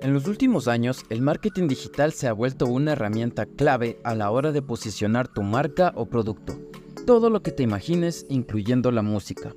En 0.00 0.14
los 0.14 0.28
últimos 0.28 0.68
años, 0.68 1.04
el 1.10 1.22
marketing 1.22 1.66
digital 1.66 2.12
se 2.12 2.28
ha 2.28 2.32
vuelto 2.32 2.66
una 2.66 2.92
herramienta 2.92 3.46
clave 3.46 3.98
a 4.04 4.14
la 4.14 4.30
hora 4.30 4.52
de 4.52 4.62
posicionar 4.62 5.26
tu 5.26 5.42
marca 5.42 5.92
o 5.96 6.06
producto. 6.06 6.56
Todo 7.04 7.30
lo 7.30 7.42
que 7.42 7.50
te 7.50 7.64
imagines, 7.64 8.24
incluyendo 8.28 8.92
la 8.92 9.02
música. 9.02 9.56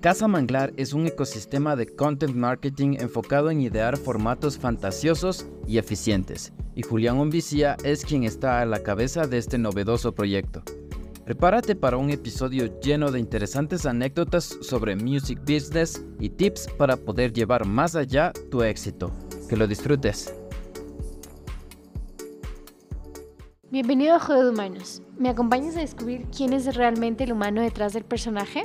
Casa 0.00 0.28
Manglar 0.28 0.72
es 0.78 0.94
un 0.94 1.06
ecosistema 1.06 1.76
de 1.76 1.94
content 1.94 2.34
marketing 2.34 2.96
enfocado 3.00 3.50
en 3.50 3.60
idear 3.60 3.98
formatos 3.98 4.56
fantasiosos 4.56 5.46
y 5.66 5.76
eficientes, 5.76 6.54
y 6.74 6.82
Julián 6.82 7.18
Ombicía 7.18 7.76
es 7.84 8.02
quien 8.04 8.24
está 8.24 8.62
a 8.62 8.66
la 8.66 8.82
cabeza 8.82 9.26
de 9.26 9.36
este 9.36 9.58
novedoso 9.58 10.14
proyecto. 10.14 10.62
Prepárate 11.26 11.74
para 11.74 11.98
un 11.98 12.08
episodio 12.10 12.80
lleno 12.80 13.10
de 13.10 13.18
interesantes 13.18 13.84
anécdotas 13.84 14.56
sobre 14.62 14.96
music 14.96 15.40
business 15.40 16.02
y 16.18 16.30
tips 16.30 16.68
para 16.78 16.96
poder 16.96 17.32
llevar 17.32 17.66
más 17.66 17.94
allá 17.94 18.32
tu 18.50 18.62
éxito. 18.62 19.12
Que 19.48 19.56
lo 19.56 19.68
disfrutes. 19.68 20.34
Bienvenido 23.70 24.16
a 24.16 24.18
Juego 24.18 24.42
de 24.42 24.50
Humanos. 24.50 25.02
¿Me 25.16 25.28
acompañas 25.28 25.76
a 25.76 25.80
descubrir 25.80 26.26
quién 26.36 26.52
es 26.52 26.74
realmente 26.74 27.22
el 27.22 27.32
humano 27.32 27.62
detrás 27.62 27.92
del 27.92 28.04
personaje? 28.04 28.64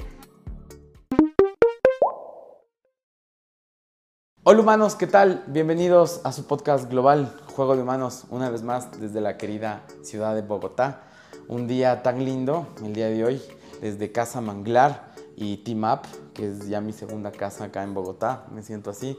Hola 4.41 4.59
humanos, 4.59 4.95
¿qué 4.95 5.05
tal? 5.05 5.43
Bienvenidos 5.45 6.21
a 6.23 6.31
su 6.31 6.47
podcast 6.47 6.89
global 6.89 7.31
Juego 7.55 7.75
de 7.75 7.83
Humanos, 7.83 8.25
una 8.31 8.49
vez 8.49 8.63
más 8.63 8.99
desde 8.99 9.21
la 9.21 9.37
querida 9.37 9.83
ciudad 10.01 10.33
de 10.33 10.41
Bogotá. 10.41 11.03
Un 11.47 11.67
día 11.67 12.01
tan 12.01 12.25
lindo, 12.25 12.65
el 12.83 12.93
día 12.93 13.07
de 13.07 13.23
hoy, 13.23 13.41
desde 13.81 14.11
Casa 14.11 14.41
Manglar 14.41 15.13
y 15.35 15.57
Team 15.57 15.83
Up, 15.83 16.01
que 16.33 16.49
es 16.49 16.67
ya 16.67 16.81
mi 16.81 16.91
segunda 16.91 17.31
casa 17.31 17.65
acá 17.65 17.83
en 17.83 17.93
Bogotá, 17.93 18.45
me 18.51 18.63
siento 18.63 18.89
así. 18.89 19.15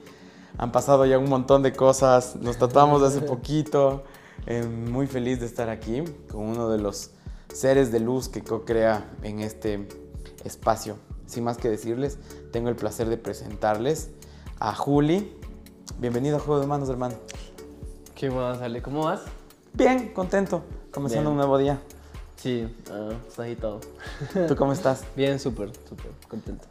Han 0.59 0.73
pasado 0.73 1.06
ya 1.06 1.19
un 1.19 1.29
montón 1.29 1.62
de 1.62 1.73
cosas, 1.73 2.37
nos 2.37 2.59
tratamos 2.59 3.02
hace 3.02 3.20
poquito. 3.23 4.05
Eh, 4.47 4.64
muy 4.64 5.06
feliz 5.06 5.39
de 5.41 5.47
estar 5.47 5.69
aquí 5.70 6.03
con 6.31 6.42
uno 6.42 6.69
de 6.69 6.78
los 6.78 7.11
seres 7.53 7.92
de 7.92 8.00
luz 8.00 8.28
que 8.28 8.42
co-crea 8.42 9.08
en 9.23 9.41
este 9.41 9.89
espacio. 10.45 10.97
Sin 11.27 11.45
más 11.45 11.58
que 11.58 11.69
decirles, 11.69 12.19
tengo 12.50 12.69
el 12.69 12.77
placer 12.77 13.08
de 13.08 13.17
presentarles 13.17 14.11
a 14.58 14.75
Juli. 14.75 15.33
Bienvenido 15.98 16.36
a 16.36 16.41
Juego 16.41 16.61
de 16.61 16.67
Manos, 16.67 16.89
hermano. 16.89 17.14
¿Qué 18.14 18.30
más, 18.30 18.61
Ale? 18.61 18.83
¿Cómo 18.83 19.05
vas? 19.05 19.20
Bien, 19.73 20.12
contento, 20.12 20.62
comenzando 20.91 21.30
Bien. 21.30 21.33
un 21.33 21.36
nuevo 21.39 21.58
día. 21.58 21.80
Sí, 22.36 22.69
ah, 22.91 23.12
está 23.28 23.45
agitado. 23.45 23.80
¿Tú 24.48 24.56
cómo 24.56 24.73
estás? 24.73 25.05
Bien, 25.17 25.39
súper, 25.39 25.70
súper 25.89 26.11
contento. 26.28 26.67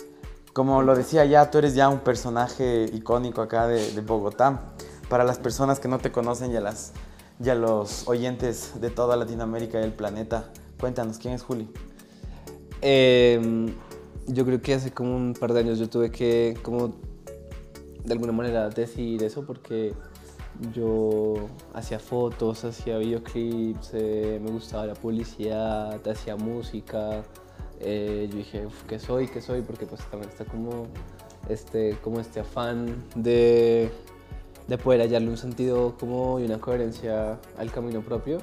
Como 0.54 0.82
lo 0.82 0.96
decía 0.96 1.24
ya, 1.26 1.50
tú 1.50 1.60
eres 1.60 1.76
ya 1.76 1.88
un 1.88 2.00
personaje 2.00 2.90
icónico 2.94 3.42
acá 3.42 3.68
de, 3.68 4.02
Bogotá. 4.02 4.74
Para 5.10 5.24
las 5.24 5.40
personas 5.40 5.80
que 5.80 5.88
no 5.88 6.00
te 6.00 6.12
conocen 6.12 6.52
y 6.52 7.50
a, 7.50 7.56
los 7.56 8.08
oyentes 8.08 8.80
de 8.80 8.90
toda 8.90 9.16
Latinoamérica 9.16 9.80
y 9.80 9.84
el 9.84 9.94
planeta, 9.94 10.46
cuéntanos, 10.80 11.18
¿quién 11.18 11.34
es 11.34 11.44
Juli? 11.44 11.70
Eh, 12.82 13.74
yo 14.28 14.46
creo 14.46 14.62
que 14.62 14.74
hace 14.74 14.92
como 14.92 15.16
un 15.16 15.34
par 15.34 15.54
de 15.54 15.62
años 15.62 15.80
yo 15.80 15.90
tuve 15.90 16.12
que, 16.12 16.58
como, 16.62 16.96
de 18.04 18.14
alguna 18.14 18.34
manera 18.34 18.70
decir 18.70 19.24
eso 19.24 19.46
porque 19.46 19.94
yo 20.74 21.50
hacía 21.74 22.00
fotos, 22.00 22.64
hacía 22.66 22.98
videoclips, 22.98 23.92
eh, 23.94 24.40
me 24.44 24.52
gustaba 24.52 24.86
la 24.86 24.94
publicidad, 24.94 26.06
hacía 26.08 26.36
música. 26.36 27.24
Eh, 27.84 28.28
yo 28.30 28.38
dije, 28.38 28.66
"Uf, 28.66 28.84
¿qué 28.84 29.00
soy? 29.00 29.28
¿Qué 29.28 29.42
soy? 29.42 29.62
Porque 29.62 29.86
pues 29.86 30.02
también 30.10 30.30
está 30.30 30.46
como 30.46 30.88
este, 31.50 31.98
como 32.04 32.20
este 32.20 32.40
afán 32.40 33.04
de, 33.16 33.92
de 34.68 34.78
poder 34.78 35.02
hallarle 35.02 35.30
un 35.30 35.38
sentido 35.38 35.96
como 36.00 36.40
y 36.40 36.46
una 36.46 36.60
coherencia 36.60 37.40
al 37.58 37.72
camino 37.72 38.02
propio. 38.02 38.40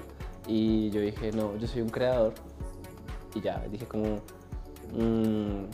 Y 0.46 0.90
yo 0.90 1.00
dije, 1.00 1.30
no, 1.32 1.56
yo 1.58 1.66
soy 1.66 1.82
un 1.82 1.90
creador. 1.90 2.34
Y 3.34 3.40
ya, 3.40 3.64
dije 3.70 3.86
como, 3.86 4.16
mm, 4.96 5.66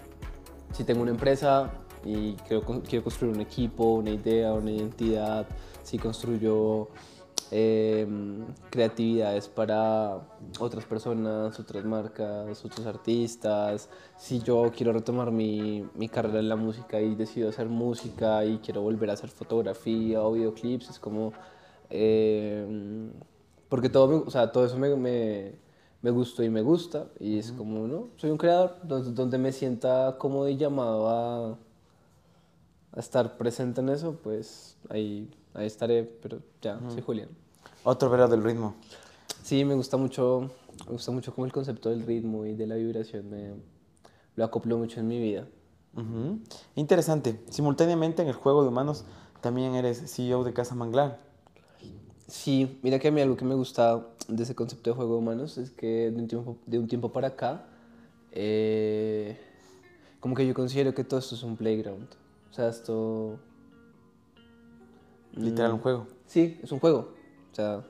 si 0.73 0.85
tengo 0.85 1.03
una 1.03 1.13
empresa 1.13 1.73
y 2.05 2.35
quiero, 2.49 2.63
quiero 2.83 3.05
construir 3.05 3.35
un 3.35 3.41
equipo, 3.41 3.95
una 3.95 4.11
idea, 4.11 4.53
una 4.53 4.71
identidad, 4.73 5.47
si 5.83 5.99
construyo 5.99 6.89
em, 7.51 8.45
creatividades 8.71 9.49
para 9.49 10.19
otras 10.61 10.85
personas, 10.85 11.59
otras 11.61 11.85
marcas, 11.85 12.65
otros 12.65 12.87
artistas, 12.87 13.89
si 14.17 14.41
yo 14.41 14.71
quiero 14.75 14.93
retomar 14.93 15.31
mi, 15.31 15.89
mi 15.95 16.09
carrera 16.09 16.41
en 16.41 16.49
la 16.49 16.57
música 16.57 17.01
y 17.01 17.15
decido 17.15 17.49
hacer 17.51 17.69
música 17.69 18.45
y 18.45 18.59
quiero 18.59 18.83
volver 18.83 19.11
a 19.11 19.15
hacer 19.15 19.31
fotografía 19.31 20.23
o 20.23 20.33
videoclips, 20.33 20.91
es 20.91 20.99
como... 20.99 21.33
em, 21.91 23.13
porque 23.69 23.89
todo, 23.89 24.25
o 24.27 24.31
sea, 24.31 24.53
todo 24.53 24.65
eso 24.67 24.79
me, 24.79 24.95
me, 24.97 25.53
me 26.03 26.11
gustó 26.11 26.43
y 26.43 26.51
me 26.51 26.63
gusta 26.63 27.09
y 27.19 27.39
es 27.39 27.53
como, 27.53 27.87
¿no? 27.89 28.09
Soy 28.17 28.31
un 28.31 28.39
creador 28.39 28.77
donde, 28.85 29.13
donde 29.13 29.39
me 29.39 29.53
sienta 29.53 30.17
cómodo 30.19 30.49
y 30.49 30.57
llamado 30.57 31.09
a, 31.09 31.59
a 32.93 33.01
estar 33.01 33.37
presente 33.37 33.81
en 33.81 33.89
eso, 33.89 34.17
pues 34.23 34.77
ahí, 34.89 35.29
ahí 35.55 35.67
estaré, 35.67 36.05
pero 36.05 36.41
ya, 36.61 36.81
soy 36.91 37.03
Julián. 37.03 37.29
Otro 37.85 38.11
vero 38.11 38.29
del 38.29 38.43
ritmo. 38.43 38.75
Sí, 39.43 39.65
me 39.65 39.75
gusta 39.75 39.97
mucho, 39.97 40.51
me 40.87 40.93
gusta 40.93 41.11
mucho 41.13 41.35
como 41.35 41.47
el 41.47 41.53
concepto 41.53 41.91
del 41.91 42.07
ritmo 42.07 42.45
y 42.47 42.55
de 42.55 42.67
la 42.67 42.75
vibración, 42.77 43.31
me, 43.31 43.53
lo 44.37 44.45
acoplo 44.45 44.77
mucho 44.79 45.01
en 45.01 45.09
mi 45.09 45.21
vida. 45.21 45.47
Ujú. 45.97 46.41
Interesante. 46.75 47.41
Simultáneamente 47.51 48.23
en 48.23 48.29
el 48.29 48.35
juego 48.35 48.63
de 48.63 48.69
humanos 48.69 49.05
también 49.41 49.75
eres 49.75 50.03
CEO 50.13 50.45
de 50.45 50.53
Casa 50.53 50.75
Manglar. 50.75 51.21
Sí, 52.27 52.79
mira 52.83 52.99
que 52.99 53.09
a 53.09 53.11
mí 53.11 53.21
algo 53.21 53.37
que 53.37 53.45
me 53.45 53.55
gusta 53.55 54.07
de 54.29 54.43
ese 54.43 54.55
concepto 54.55 54.91
de 54.91 54.97
juego 54.97 55.13
de 55.13 55.19
humanos 55.19 55.59
es 55.59 55.71
que 55.71 56.11
de 56.11 56.21
un 56.21 56.27
tiempo, 56.27 56.57
de 56.67 56.79
un 56.79 56.89
tiempo 56.89 57.13
para 57.13 57.29
acá, 57.29 57.67
eh, 58.33 59.39
como 60.21 60.35
que 60.35 60.47
yo 60.47 60.55
considero 60.55 60.95
que 60.95 61.05
todo 61.05 61.21
esto 61.21 61.35
es 61.35 61.43
un 61.43 61.57
playground. 61.57 62.09
O 62.51 62.55
sea, 62.55 62.69
esto... 62.69 63.39
Literal 65.37 65.73
mm, 65.73 65.75
un 65.75 65.81
juego. 65.81 66.07
Sí, 66.27 66.59
es 66.63 66.73
un 66.73 66.79
juego. 66.79 67.15
O 67.53 67.55
sea, 67.55 67.85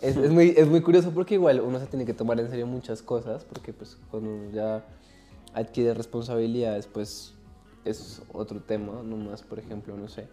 es, 0.00 0.16
es 0.16 0.30
muy, 0.30 0.54
es 0.56 0.68
muy 0.68 0.80
curioso 0.80 1.10
porque 1.12 1.34
igual 1.34 1.60
uno 1.60 1.78
se 1.80 1.86
tiene 1.86 2.04
que 2.04 2.14
tomar 2.14 2.38
en 2.40 2.48
serio 2.48 2.66
muchas 2.66 3.02
cosas, 3.02 3.44
porque 3.44 3.72
pues 3.72 3.98
cuando 4.10 4.30
uno 4.30 4.50
ya 4.50 4.84
adquiere 5.54 5.94
responsabilidades, 5.94 6.86
pues 6.86 7.34
es 7.84 8.22
otro 8.32 8.60
tema, 8.60 9.02
no 9.02 9.16
más, 9.16 9.42
por 9.42 9.58
ejemplo, 9.58 9.96
no 9.96 10.08
sé, 10.08 10.28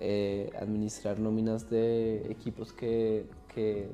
eh, 0.00 0.50
administrar 0.58 1.18
nóminas 1.18 1.70
de 1.70 2.30
equipos 2.30 2.72
que, 2.72 3.26
que 3.54 3.88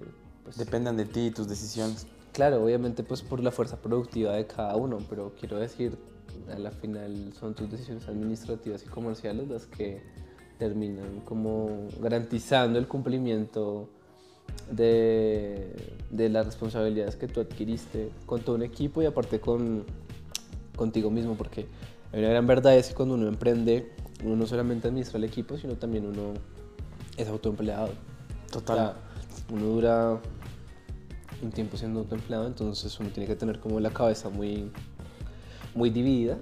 pues, 0.44 0.56
Dependan 0.56 0.96
de 0.96 1.04
ti 1.04 1.26
y 1.26 1.30
tus 1.30 1.48
decisiones. 1.48 2.06
Claro, 2.32 2.62
obviamente 2.62 3.02
pues 3.02 3.22
por 3.22 3.42
la 3.42 3.50
fuerza 3.50 3.76
productiva 3.78 4.34
de 4.34 4.46
cada 4.46 4.76
uno, 4.76 4.98
pero 5.08 5.34
quiero 5.38 5.58
decir, 5.58 5.98
a 6.54 6.58
la 6.58 6.70
final 6.70 7.32
son 7.32 7.54
tus 7.54 7.70
decisiones 7.70 8.06
administrativas 8.08 8.84
y 8.84 8.88
comerciales 8.88 9.48
las 9.48 9.66
que 9.66 10.02
terminan 10.58 11.20
como 11.24 11.88
garantizando 12.00 12.78
el 12.78 12.86
cumplimiento 12.86 13.88
de, 14.70 15.74
de 16.10 16.28
las 16.28 16.46
responsabilidades 16.46 17.16
que 17.16 17.28
tú 17.28 17.40
adquiriste 17.40 18.10
con 18.26 18.40
todo 18.40 18.56
un 18.56 18.62
equipo 18.62 19.02
y 19.02 19.06
aparte 19.06 19.40
con 19.40 19.84
contigo 20.76 21.10
mismo, 21.10 21.34
porque 21.34 21.66
una 22.12 22.28
gran 22.28 22.46
verdad 22.46 22.76
es 22.76 22.88
que 22.88 22.94
cuando 22.94 23.14
uno 23.14 23.28
emprende, 23.28 23.92
uno 24.22 24.36
no 24.36 24.46
solamente 24.46 24.88
administra 24.88 25.18
el 25.18 25.24
equipo, 25.24 25.56
sino 25.56 25.74
también 25.74 26.06
uno 26.06 26.34
es 27.16 27.28
autoempleado. 27.28 27.90
Total. 28.50 28.76
O 28.76 28.80
sea, 28.80 28.96
uno 29.50 29.66
dura 29.66 30.20
un 31.42 31.50
tiempo 31.50 31.76
siendo 31.76 32.00
autoempleado, 32.00 32.46
entonces 32.46 32.98
uno 33.00 33.10
tiene 33.10 33.26
que 33.26 33.36
tener 33.36 33.58
como 33.58 33.80
la 33.80 33.90
cabeza 33.90 34.28
muy, 34.28 34.70
muy 35.74 35.90
dividida 35.90 36.38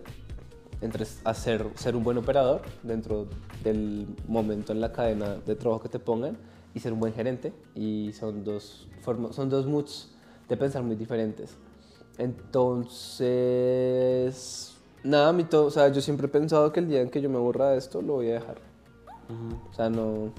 entre 0.84 1.06
hacer, 1.24 1.66
ser 1.74 1.96
un 1.96 2.04
buen 2.04 2.18
operador 2.18 2.60
dentro 2.82 3.26
del 3.62 4.06
momento 4.28 4.72
en 4.72 4.80
la 4.80 4.92
cadena 4.92 5.36
de 5.36 5.56
trabajo 5.56 5.82
que 5.82 5.88
te 5.88 5.98
pongan 5.98 6.36
y 6.74 6.80
ser 6.80 6.92
un 6.92 7.00
buen 7.00 7.14
gerente. 7.14 7.52
Y 7.74 8.12
son 8.12 8.44
dos, 8.44 8.86
formas, 9.00 9.34
son 9.34 9.48
dos 9.48 9.66
moods 9.66 10.10
de 10.48 10.56
pensar 10.56 10.82
muy 10.82 10.96
diferentes. 10.96 11.56
Entonces, 12.18 13.24
nada, 15.02 15.32
mi 15.32 15.44
todo, 15.44 15.66
o 15.66 15.70
sea, 15.70 15.88
yo 15.88 16.00
siempre 16.00 16.26
he 16.26 16.30
pensado 16.30 16.72
que 16.72 16.80
el 16.80 16.88
día 16.88 17.00
en 17.00 17.10
que 17.10 17.20
yo 17.20 17.30
me 17.30 17.36
aburra 17.36 17.70
de 17.70 17.78
esto, 17.78 18.02
lo 18.02 18.14
voy 18.14 18.30
a 18.30 18.34
dejar. 18.34 18.58
O 19.70 19.74
sea, 19.74 19.88
no. 19.88 20.32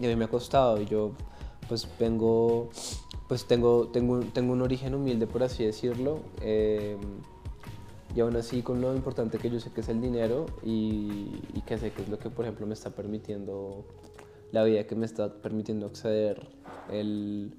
Y 0.00 0.06
a 0.06 0.08
mí 0.08 0.16
me 0.16 0.24
ha 0.24 0.28
costado. 0.28 0.80
Y 0.80 0.86
yo, 0.86 1.12
pues, 1.68 1.88
vengo. 1.98 2.70
Pues 3.28 3.46
tengo, 3.46 3.88
tengo, 3.88 4.20
tengo 4.20 4.52
un 4.52 4.60
origen 4.60 4.94
humilde, 4.94 5.26
por 5.26 5.42
así 5.42 5.64
decirlo. 5.64 6.18
eh, 6.42 6.98
y 8.14 8.20
aún 8.20 8.36
así, 8.36 8.62
con 8.62 8.80
lo 8.80 8.94
importante 8.94 9.38
que 9.38 9.50
yo 9.50 9.58
sé 9.58 9.70
que 9.72 9.80
es 9.80 9.88
el 9.88 10.00
dinero 10.00 10.46
y, 10.62 11.32
que 11.66 11.78
sé 11.78 11.90
que 11.90 12.02
es 12.02 12.08
lo 12.08 12.18
que, 12.18 12.30
por 12.30 12.44
ejemplo, 12.44 12.66
me 12.66 12.74
está 12.74 12.90
permitiendo. 12.90 13.84
La 14.52 14.62
vida 14.62 14.86
que 14.86 14.94
me 14.94 15.04
está 15.04 15.32
permitiendo 15.32 15.86
acceder 15.86 16.46
el, 16.88 17.52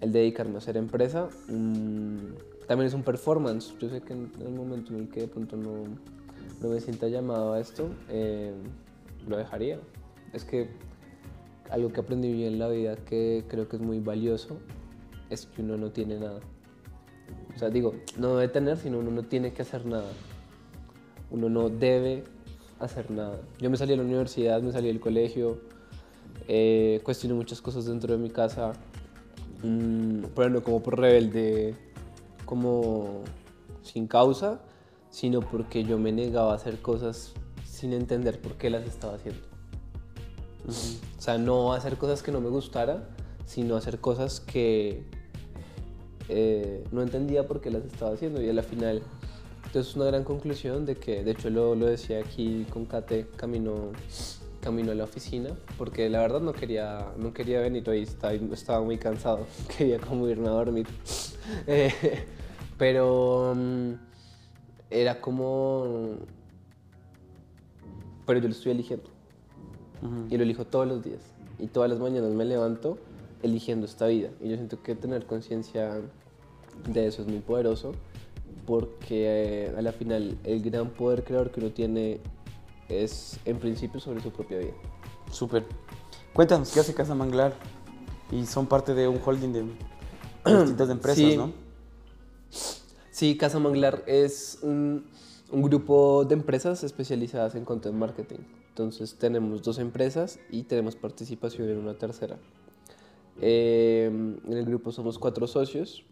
el 0.00 0.12
dedicarme 0.12 0.56
a 0.56 0.58
hacer 0.58 0.76
empresa. 0.76 1.28
mm, 1.48 2.16
también 2.66 2.88
es 2.88 2.94
un 2.94 3.04
performance. 3.04 3.74
Yo 3.78 3.88
sé 3.88 4.00
que 4.00 4.12
en 4.12 4.32
el 4.40 4.52
momento 4.52 4.92
en 4.92 5.00
el 5.00 5.08
que 5.08 5.20
de 5.20 5.28
pronto 5.28 5.56
no, 5.56 5.84
no 6.60 6.68
me 6.68 6.80
sienta 6.80 7.06
llamado 7.06 7.52
a 7.52 7.60
esto, 7.60 7.90
eh, 8.08 8.52
lo 9.28 9.36
dejaría. 9.36 9.78
Es 10.32 10.44
que 10.44 10.68
algo 11.70 11.92
que 11.92 12.00
aprendí 12.00 12.44
en 12.44 12.58
la 12.58 12.68
vida 12.68 12.96
que 12.96 13.44
creo 13.48 13.68
que 13.68 13.76
es 13.76 13.82
muy 13.82 14.00
valioso 14.00 14.58
es 15.30 15.46
que 15.46 15.62
uno 15.62 15.76
no 15.76 15.90
tiene 15.90 16.18
nada. 16.18 16.40
O 17.54 17.58
sea, 17.58 17.70
digo, 17.70 17.94
no 18.16 18.36
debe 18.36 18.52
tener, 18.52 18.76
sino 18.76 18.98
uno 18.98 19.10
no 19.10 19.22
tiene 19.24 19.52
que 19.52 19.62
hacer 19.62 19.86
nada. 19.86 20.10
Uno 21.30 21.48
no 21.48 21.68
debe 21.68 22.24
hacer 22.78 23.10
nada. 23.10 23.40
Yo 23.58 23.70
me 23.70 23.76
salí 23.76 23.90
de 23.90 23.98
la 23.98 24.02
universidad, 24.02 24.62
me 24.62 24.72
salí 24.72 24.88
del 24.88 25.00
colegio, 25.00 25.60
eh, 26.48 27.00
cuestioné 27.04 27.34
muchas 27.34 27.60
cosas 27.60 27.84
dentro 27.84 28.12
de 28.12 28.18
mi 28.18 28.30
casa, 28.30 28.72
mm, 29.62 30.24
pero 30.34 30.50
no 30.50 30.62
como 30.62 30.82
por 30.82 30.98
rebelde, 30.98 31.74
como 32.44 33.22
sin 33.82 34.06
causa, 34.06 34.60
sino 35.10 35.40
porque 35.40 35.84
yo 35.84 35.98
me 35.98 36.12
negaba 36.12 36.52
a 36.52 36.56
hacer 36.56 36.80
cosas 36.80 37.32
sin 37.64 37.92
entender 37.92 38.40
por 38.40 38.54
qué 38.54 38.70
las 38.70 38.84
estaba 38.86 39.14
haciendo. 39.14 39.42
O 40.66 41.22
sea, 41.22 41.38
no 41.38 41.72
hacer 41.72 41.96
cosas 41.96 42.22
que 42.22 42.32
no 42.32 42.40
me 42.40 42.48
gustara, 42.48 43.08
sino 43.44 43.76
hacer 43.76 44.00
cosas 44.00 44.40
que 44.40 45.04
eh, 46.30 46.84
no 46.92 47.02
entendía 47.02 47.46
por 47.46 47.60
qué 47.60 47.70
las 47.70 47.84
estaba 47.84 48.14
haciendo. 48.14 48.40
Y 48.40 48.48
a 48.48 48.52
la 48.52 48.62
final, 48.62 49.02
entonces 49.66 49.90
es 49.90 49.96
una 49.96 50.06
gran 50.06 50.24
conclusión 50.24 50.86
de 50.86 50.96
que, 50.96 51.24
de 51.24 51.32
hecho 51.32 51.50
lo, 51.50 51.74
lo 51.74 51.86
decía 51.86 52.20
aquí 52.20 52.66
con 52.70 52.86
Kate, 52.86 53.26
camino, 53.36 53.92
camino 54.60 54.92
a 54.92 54.94
la 54.94 55.04
oficina, 55.04 55.50
porque 55.76 56.08
la 56.08 56.20
verdad 56.20 56.40
no 56.40 56.52
quería, 56.52 57.12
no 57.16 57.32
quería 57.34 57.60
venir 57.60 57.88
hoy, 57.88 58.02
estaba, 58.02 58.32
estaba 58.32 58.80
muy 58.82 58.98
cansado, 58.98 59.46
quería 59.76 59.98
como 59.98 60.28
irme 60.28 60.48
a 60.48 60.52
dormir. 60.52 60.86
Eh, 61.66 61.90
pero 62.78 63.54
mm, 63.56 63.94
era 64.88 65.20
como... 65.20 66.16
Pero 68.24 68.38
yo 68.38 68.46
lo 68.46 68.54
estoy 68.54 68.70
eligiendo. 68.70 69.10
Y 70.30 70.36
lo 70.36 70.44
elijo 70.44 70.64
todos 70.64 70.86
los 70.86 71.02
días. 71.02 71.20
Y 71.58 71.66
todas 71.66 71.90
las 71.90 71.98
mañanas 71.98 72.30
me 72.30 72.44
levanto 72.44 72.98
eligiendo 73.42 73.86
esta 73.86 74.06
vida. 74.06 74.30
Y 74.40 74.50
yo 74.50 74.56
siento 74.56 74.82
que 74.82 74.94
tener 74.94 75.26
conciencia 75.26 76.00
de 76.88 77.06
eso 77.06 77.22
es 77.22 77.28
muy 77.28 77.40
poderoso 77.40 77.92
porque 78.66 79.66
eh, 79.66 79.74
a 79.76 79.82
la 79.82 79.92
final 79.92 80.38
el 80.44 80.62
gran 80.62 80.90
poder 80.90 81.24
creador 81.24 81.50
que 81.50 81.60
uno 81.60 81.70
tiene 81.70 82.20
es 82.88 83.38
en 83.44 83.58
principio 83.58 84.00
sobre 84.00 84.20
su 84.20 84.30
propia 84.30 84.58
vida. 84.58 84.72
Súper. 85.30 85.64
Cuéntanos, 86.32 86.70
¿qué 86.72 86.80
hace 86.80 86.94
Casa 86.94 87.14
Manglar? 87.14 87.54
Y 88.30 88.46
son 88.46 88.66
parte 88.66 88.94
de 88.94 89.08
un 89.08 89.20
holding 89.24 89.52
de 89.52 89.64
distintas 90.60 90.90
empresas, 90.90 91.16
Sí. 91.16 91.36
¿no? 91.36 91.52
Sí, 93.10 93.36
Casa 93.36 93.58
Manglar 93.58 94.02
es 94.06 94.58
un, 94.62 95.04
un 95.50 95.62
grupo 95.62 96.24
de 96.24 96.34
empresas 96.34 96.82
especializadas 96.84 97.54
en 97.54 97.64
content 97.64 97.94
marketing. 97.94 98.38
Entonces 98.68 99.16
tenemos 99.16 99.62
dos 99.62 99.78
empresas 99.78 100.38
y 100.50 100.62
tenemos 100.62 100.96
participación 100.96 101.68
en 101.68 101.78
una 101.78 101.94
tercera. 101.94 102.38
Eh, 103.40 104.06
en 104.06 104.52
el 104.52 104.64
grupo 104.64 104.92
somos 104.92 105.18
cuatro 105.18 105.46
socios, 105.46 106.04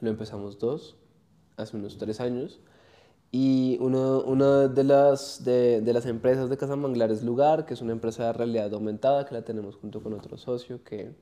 lo 0.00 0.10
empezamos 0.10 0.58
dos, 0.58 0.96
hace 1.56 1.76
unos 1.76 1.98
tres 1.98 2.20
años. 2.20 2.60
Y 3.32 3.78
uno, 3.80 4.22
una 4.22 4.66
de 4.66 4.82
las, 4.82 5.44
de, 5.44 5.80
de 5.82 5.92
las 5.92 6.04
empresas 6.06 6.50
de 6.50 6.56
Casa 6.56 6.74
Manglar 6.74 7.12
es 7.12 7.22
Lugar, 7.22 7.64
que 7.64 7.74
es 7.74 7.80
una 7.80 7.92
empresa 7.92 8.26
de 8.26 8.32
realidad 8.32 8.74
aumentada 8.74 9.24
que 9.24 9.34
la 9.34 9.42
tenemos 9.42 9.76
junto 9.76 10.02
con 10.02 10.14
otro 10.14 10.36
socio 10.36 10.82
que 10.82 11.14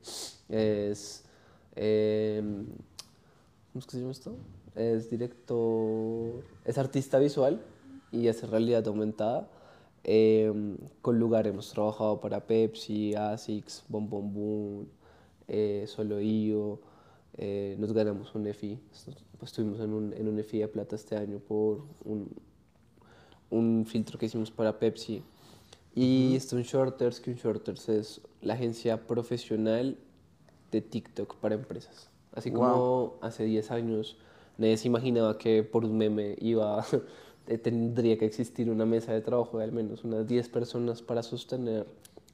es... 0.48 1.24
eh, 1.76 2.42
¿Cómo 3.72 3.80
es 3.80 3.84
que 3.84 3.92
se 3.92 3.98
llama 3.98 4.12
esto? 4.12 4.36
Es 4.74 5.10
director, 5.10 6.42
es 6.64 6.78
artista 6.78 7.18
visual 7.18 7.60
y 8.10 8.28
hace 8.28 8.46
realidad 8.46 8.86
aumentada. 8.88 9.50
Eh, 10.04 10.50
con 11.02 11.18
lugar 11.18 11.46
hemos 11.46 11.70
trabajado 11.70 12.20
para 12.20 12.46
Pepsi, 12.46 13.14
ASICS, 13.14 13.84
Bon 13.88 14.08
Bon 14.08 14.32
Boom, 14.32 14.88
eh, 15.46 15.84
Solo 15.86 16.22
IO. 16.22 16.80
Eh, 17.38 17.76
nos 17.78 17.92
ganamos 17.92 18.34
un 18.34 18.46
EFI. 18.46 18.78
Pues 19.38 19.50
estuvimos 19.52 19.80
en 19.80 19.92
un, 19.92 20.12
en 20.12 20.28
un 20.28 20.38
EFI 20.38 20.58
de 20.58 20.68
plata 20.68 20.96
este 20.96 21.16
año 21.16 21.38
por 21.38 21.84
un, 22.04 22.28
un 23.50 23.86
filtro 23.86 24.18
que 24.18 24.26
hicimos 24.26 24.50
para 24.50 24.78
Pepsi. 24.78 25.22
Y 25.94 26.34
Stone 26.36 26.62
Shorters, 26.64 27.20
que 27.20 27.30
un 27.30 27.36
Shorters 27.36 27.88
es 27.88 28.20
la 28.42 28.54
agencia 28.54 29.06
profesional 29.06 29.96
de 30.70 30.80
TikTok 30.80 31.36
para 31.36 31.54
empresas. 31.54 32.10
Así 32.32 32.50
como 32.50 32.68
Wow. 32.68 33.12
hace 33.22 33.44
10 33.44 33.70
años 33.70 34.18
nadie 34.58 34.76
se 34.76 34.88
imaginaba 34.88 35.38
que 35.38 35.62
por 35.62 35.84
un 35.84 35.96
meme 35.96 36.36
iba, 36.40 36.84
eh, 37.46 37.58
tendría 37.58 38.18
que 38.18 38.26
existir 38.26 38.68
una 38.68 38.84
mesa 38.84 39.12
de 39.12 39.20
trabajo 39.20 39.58
de 39.58 39.64
al 39.64 39.72
menos 39.72 40.04
unas 40.04 40.26
10 40.26 40.48
personas 40.50 41.02
para 41.02 41.22
sostener 41.22 41.86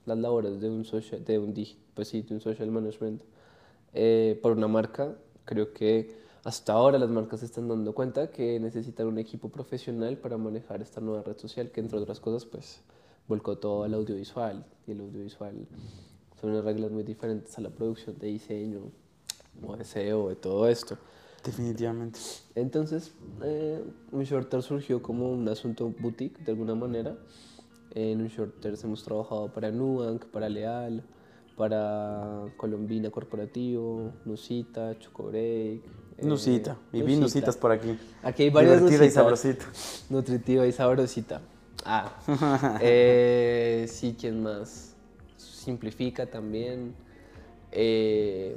las 0.07 0.19
labores 0.19 0.61
de 0.61 0.69
un 0.69 0.85
social, 0.85 1.25
de 1.25 1.39
un, 1.39 1.55
pues 1.95 2.09
sí, 2.09 2.23
de 2.23 2.35
un 2.35 2.41
social 2.41 2.71
management 2.71 3.23
eh, 3.95 4.39
por 4.43 4.53
una 4.53 4.69
marca. 4.69 5.17
Creo 5.45 5.73
que 5.73 6.17
hasta 6.45 6.75
ahora 6.75 6.99
las 6.99 7.09
marcas 7.09 7.41
se 7.41 7.47
están 7.47 7.69
dando 7.69 7.95
cuenta 7.95 8.31
que 8.31 8.61
necesitan 8.61 9.07
un 9.07 9.19
equipo 9.19 9.49
profesional 9.49 10.19
para 10.19 10.37
manejar 10.37 10.83
esta 10.83 11.01
nueva 11.01 11.23
red 11.23 11.39
social 11.39 11.71
que 11.71 11.81
entre 11.81 11.99
otras 11.99 12.21
cosas 12.21 12.45
pues 12.45 12.83
volcó 13.27 13.57
todo 13.57 13.85
al 13.85 13.95
audiovisual 13.95 14.67
y 14.87 14.93
el 14.93 15.01
audiovisual 15.01 15.67
son 16.41 16.51
unas 16.51 16.65
reglas 16.65 16.91
muy 16.91 17.03
diferentes 17.03 17.57
a 17.57 17.63
la 17.63 17.71
producción 17.71 18.19
de 18.19 18.27
diseño 18.27 18.81
o 19.67 19.77
de 19.77 19.85
SEO, 19.85 20.29
de 20.29 20.37
todo 20.37 20.69
esto. 20.69 20.99
Definitivamente. 21.43 22.19
Entonces, 22.55 23.13
eh, 23.43 23.83
un 24.13 24.25
shorter 24.25 24.63
surgió 24.63 25.03
como 25.03 25.31
un 25.31 25.49
asunto 25.49 25.93
boutique 25.99 26.43
de 26.45 26.53
alguna 26.53 26.75
manera. 26.75 27.17
En 27.95 28.21
un 28.21 28.29
shorter 28.29 28.75
hemos 28.83 29.05
trabajado 29.05 29.53
para 29.53 29.71
Nubank, 29.71 30.25
para 30.27 30.49
Leal, 30.49 31.05
para 31.57 32.45
Colombina 32.57 33.11
Corporativo, 33.11 34.13
Nusita, 34.25 34.99
Chocobreak. 34.99 35.83
eh, 36.19 36.23
Nusita. 36.23 36.77
Y 36.93 37.03
vi 37.03 37.17
Nusitas 37.17 37.57
por 37.57 37.73
aquí. 37.73 37.99
Aquí 38.23 38.45
hay 38.45 38.51
varias 38.51 38.79
Divertida 38.79 39.05
y 39.05 39.09
Nusitas. 39.09 39.15
sabrosita. 39.15 39.65
Nutritiva 40.11 40.67
y 40.67 40.73
sabrosita. 40.73 41.41
Ah. 41.85 42.13
eh, 42.81 43.87
sí, 43.89 44.17
¿quién 44.19 44.43
más? 44.43 44.95
Simplifica 45.37 46.27
también. 46.27 46.95
Eh, 47.73 48.57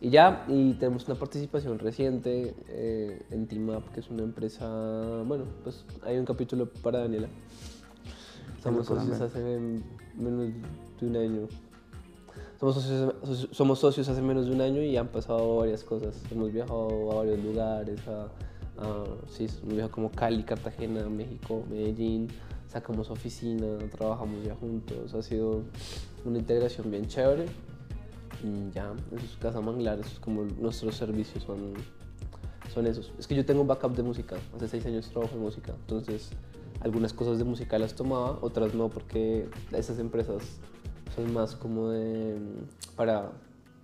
y 0.00 0.10
ya, 0.10 0.44
y 0.48 0.72
tenemos 0.74 1.06
una 1.06 1.14
participación 1.16 1.78
reciente 1.78 2.56
eh, 2.68 3.22
en 3.30 3.46
Team 3.46 3.68
Up, 3.68 3.84
que 3.92 4.00
es 4.00 4.10
una 4.10 4.24
empresa. 4.24 5.22
Bueno, 5.24 5.44
pues 5.62 5.84
hay 6.02 6.18
un 6.18 6.24
capítulo 6.24 6.68
para 6.68 6.98
Daniela. 7.00 7.28
Puedan 8.62 8.84
socios 8.84 9.20
hace 9.20 9.60
menos 10.16 10.50
de 11.02 11.08
un 11.08 11.16
año. 11.16 11.48
Somos 12.58 12.76
socios, 12.76 13.14
soci- 13.22 13.48
somos 13.52 13.78
socios 13.80 14.08
hace 14.08 14.22
menos 14.22 14.46
de 14.46 14.52
un 14.52 14.60
año 14.60 14.82
y 14.82 14.96
han 14.96 15.08
pasado 15.08 15.56
varias 15.56 15.82
cosas. 15.82 16.14
Hemos 16.30 16.52
viajado 16.52 17.10
a 17.10 17.14
varios 17.16 17.42
lugares, 17.42 18.00
a, 18.06 18.24
a- 18.78 19.04
sí, 19.28 19.46
hemos 19.62 19.74
viajado 19.74 19.90
como 19.92 20.10
Cali, 20.10 20.44
Cartagena, 20.44 21.08
México, 21.08 21.64
Medellín. 21.68 22.28
Sacamos 22.68 23.10
oficina, 23.10 23.66
trabajamos 23.90 24.44
ya 24.44 24.54
juntos. 24.54 25.12
Ha 25.14 25.22
sido 25.22 25.62
una 26.24 26.38
integración 26.38 26.90
bien 26.90 27.06
chévere. 27.06 27.46
Y 28.44 28.72
ya, 28.74 28.92
eso 29.14 29.24
es 29.24 29.36
Casa 29.40 29.60
Manglar, 29.60 30.00
eso 30.00 30.08
es 30.08 30.18
como 30.18 30.42
nuestros 30.44 30.96
servicios 30.96 31.44
son, 31.44 31.74
son 32.74 32.86
esos. 32.88 33.12
Es 33.18 33.26
que 33.28 33.36
yo 33.36 33.44
tengo 33.44 33.60
un 33.60 33.68
backup 33.68 33.94
de 33.94 34.02
música, 34.02 34.36
hace 34.56 34.66
seis 34.66 34.84
años 34.86 35.08
trabajo 35.10 35.36
en 35.36 35.42
música, 35.42 35.72
entonces 35.78 36.30
algunas 36.80 37.12
cosas 37.12 37.38
de 37.38 37.44
música 37.44 37.78
las 37.78 37.94
tomaba, 37.94 38.38
otras 38.40 38.74
no, 38.74 38.88
porque 38.88 39.48
esas 39.70 40.00
empresas 40.00 40.42
son 41.14 41.32
más 41.32 41.54
como 41.56 41.88
de, 41.88 42.38
para, 42.96 43.32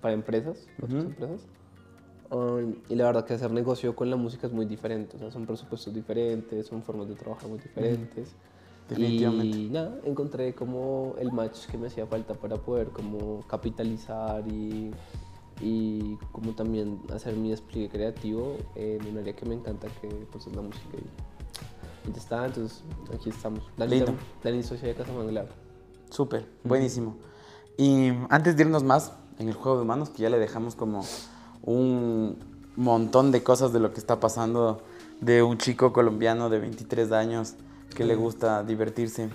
para 0.01 0.15
empresas, 0.15 0.67
otras 0.81 1.05
Ujú. 1.05 1.11
empresas. 1.11 1.47
Um, 2.31 2.75
y 2.91 2.95
la 2.95 3.07
verdad 3.07 3.25
que 3.25 3.33
hacer 3.33 3.51
negocio 3.51 3.97
con 3.97 4.11
la 4.11 4.17
música 4.17 4.47
es 4.47 4.53
muy 4.53 4.67
diferente, 4.67 5.17
o 5.17 5.19
sea, 5.19 5.31
son 5.31 5.47
presupuestos 5.47 5.95
diferentes, 5.95 6.67
son 6.67 6.83
formas 6.83 7.09
de 7.09 7.15
trabajar 7.15 7.49
muy 7.49 7.59
diferentes. 7.59 8.35
Definitivamente. 8.89 9.57
Y 9.57 9.69
nada, 9.71 9.99
encontré 10.05 10.55
como 10.55 11.15
el 11.19 11.33
match 11.33 11.67
que 11.67 11.79
me 11.79 11.89
hacía 11.89 12.07
falta 12.07 12.35
para 12.35 12.57
poder 12.57 12.89
como 12.89 13.47
capitalizar 13.47 14.47
y, 14.49 14.91
y 15.61 16.17
como 16.33 16.55
también 16.55 17.01
hacer 17.13 17.35
mi 17.35 17.51
despliegue 17.51 17.89
creativo 17.89 18.57
en 18.75 19.07
un 19.07 19.19
área 19.19 19.35
que 19.35 19.45
me 19.45 19.55
encanta 19.55 19.89
que 20.01 20.09
pues 20.31 20.47
es 20.47 20.57
la 20.57 20.63
música 20.63 20.97
y, 20.97 22.11
ya 22.11 22.17
está, 22.17 22.47
entonces 22.47 22.83
aquí 23.15 23.29
estamos. 23.29 23.63
Dani. 23.77 24.03
Dani 24.43 24.63
socia 24.63 24.89
de 24.89 24.95
Casa 24.95 25.13
Manglar. 25.13 25.68
Súper, 26.11 26.47
buenísimo. 26.65 27.17
Y 27.77 28.13
antes 28.31 28.57
de 28.57 28.63
irnos 28.65 28.83
más 28.85 29.13
en 29.39 29.49
el 29.49 29.55
juego 29.55 29.79
de 29.79 29.85
manos, 29.85 30.11
que 30.11 30.23
ya 30.23 30.31
le 30.31 30.39
dejamos 30.39 30.75
como 30.75 31.05
un 31.63 32.39
montón 32.77 33.31
de 33.33 33.43
cosas 33.43 33.73
de 33.73 33.81
lo 33.81 33.93
que 33.93 34.01
está 34.01 34.21
pasando 34.21 34.83
de 35.21 35.43
un 35.43 35.59
chico 35.59 35.93
colombiano 35.93 36.49
de 36.51 36.59
23 36.61 37.13
años 37.13 37.55
que 37.95 38.05
le 38.05 38.15
gusta 38.15 38.63
divertirse 38.63 39.29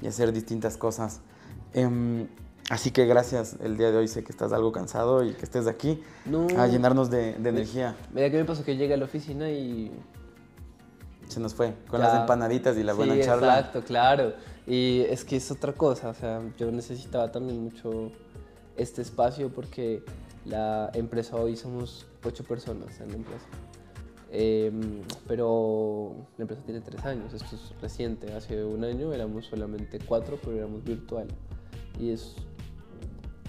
y 0.00 0.06
hacer 0.06 0.32
distintas 0.32 0.76
cosas. 0.76 1.20
Em, 1.74 2.26
así 2.70 2.90
que 2.90 3.06
gracias 3.06 3.56
el 3.62 3.76
día 3.76 3.90
de 3.90 3.98
hoy, 3.98 4.08
sé 4.08 4.24
que 4.24 4.32
estás 4.32 4.52
algo 4.52 4.72
cansado 4.72 5.24
y 5.24 5.32
que 5.32 5.42
estés 5.44 5.66
aquí 5.66 6.02
No. 6.26 6.46
a 6.58 6.66
llenarnos 6.66 7.08
de, 7.10 7.34
de 7.34 7.48
energía. 7.48 7.96
Mira 8.12 8.30
que 8.30 8.36
me 8.36 8.44
pasó 8.44 8.64
que 8.64 8.76
llegué 8.76 8.94
a 8.94 8.96
la 8.96 9.04
oficina 9.04 9.50
y 9.50 9.92
Se 11.28 11.40
nos 11.40 11.54
fue 11.54 11.74
con 11.88 12.00
Ya. 12.00 12.08
las 12.08 12.20
empanaditas 12.20 12.76
y 12.76 12.82
la 12.82 12.92
buena 12.92 13.18
charla. 13.20 13.58
Exacto, 13.58 13.82
claro. 13.84 14.32
Y 14.66 15.00
es 15.08 15.24
que 15.24 15.36
es 15.36 15.50
otra 15.50 15.72
cosa, 15.72 16.10
o 16.10 16.14
sea, 16.14 16.40
yo 16.56 16.70
necesitaba 16.70 17.32
también 17.32 17.62
mucho 17.62 18.12
este 18.76 19.02
espacio 19.02 19.50
porque 19.52 20.04
la 20.44 20.90
empresa 20.94 21.36
hoy 21.36 21.56
somos 21.56 22.06
ocho 22.24 22.44
personas 22.44 23.00
en 23.00 23.08
la 23.08 23.14
empresa. 23.16 23.46
Em, 24.34 25.02
pero 25.28 26.14
la 26.38 26.44
empresa 26.44 26.62
tiene 26.64 26.80
tres 26.80 27.04
años, 27.04 27.34
esto 27.34 27.54
es 27.54 27.80
reciente. 27.82 28.32
Hace 28.32 28.64
un 28.64 28.82
año 28.82 29.12
éramos 29.12 29.46
solamente 29.46 29.98
cuatro, 29.98 30.38
pero 30.42 30.56
éramos 30.56 30.82
virtual. 30.84 31.28
Y 32.00 32.10
es, 32.10 32.36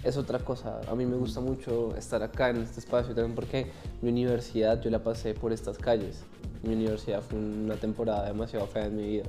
es 0.03 0.17
otra 0.17 0.39
cosa. 0.39 0.81
A 0.89 0.95
mí 0.95 1.05
me 1.05 1.15
gusta 1.15 1.39
mucho 1.39 1.95
estar 1.95 2.21
acá 2.21 2.49
en 2.49 2.57
este 2.57 2.81
espacio 2.81 3.15
también 3.15 3.33
porque 3.33 3.71
mi 4.01 4.09
universidad 4.09 4.81
yo 4.81 4.89
la 4.89 5.01
pasé 5.01 5.33
por 5.33 5.53
estas 5.53 5.77
calles. 5.77 6.23
Mi 6.63 6.73
universidad 6.73 7.21
fue 7.21 7.39
una 7.39 7.75
temporada 7.75 8.25
demasiado 8.25 8.67
fea 8.67 8.87
en 8.87 8.95
mi 8.97 9.07
vida. 9.07 9.25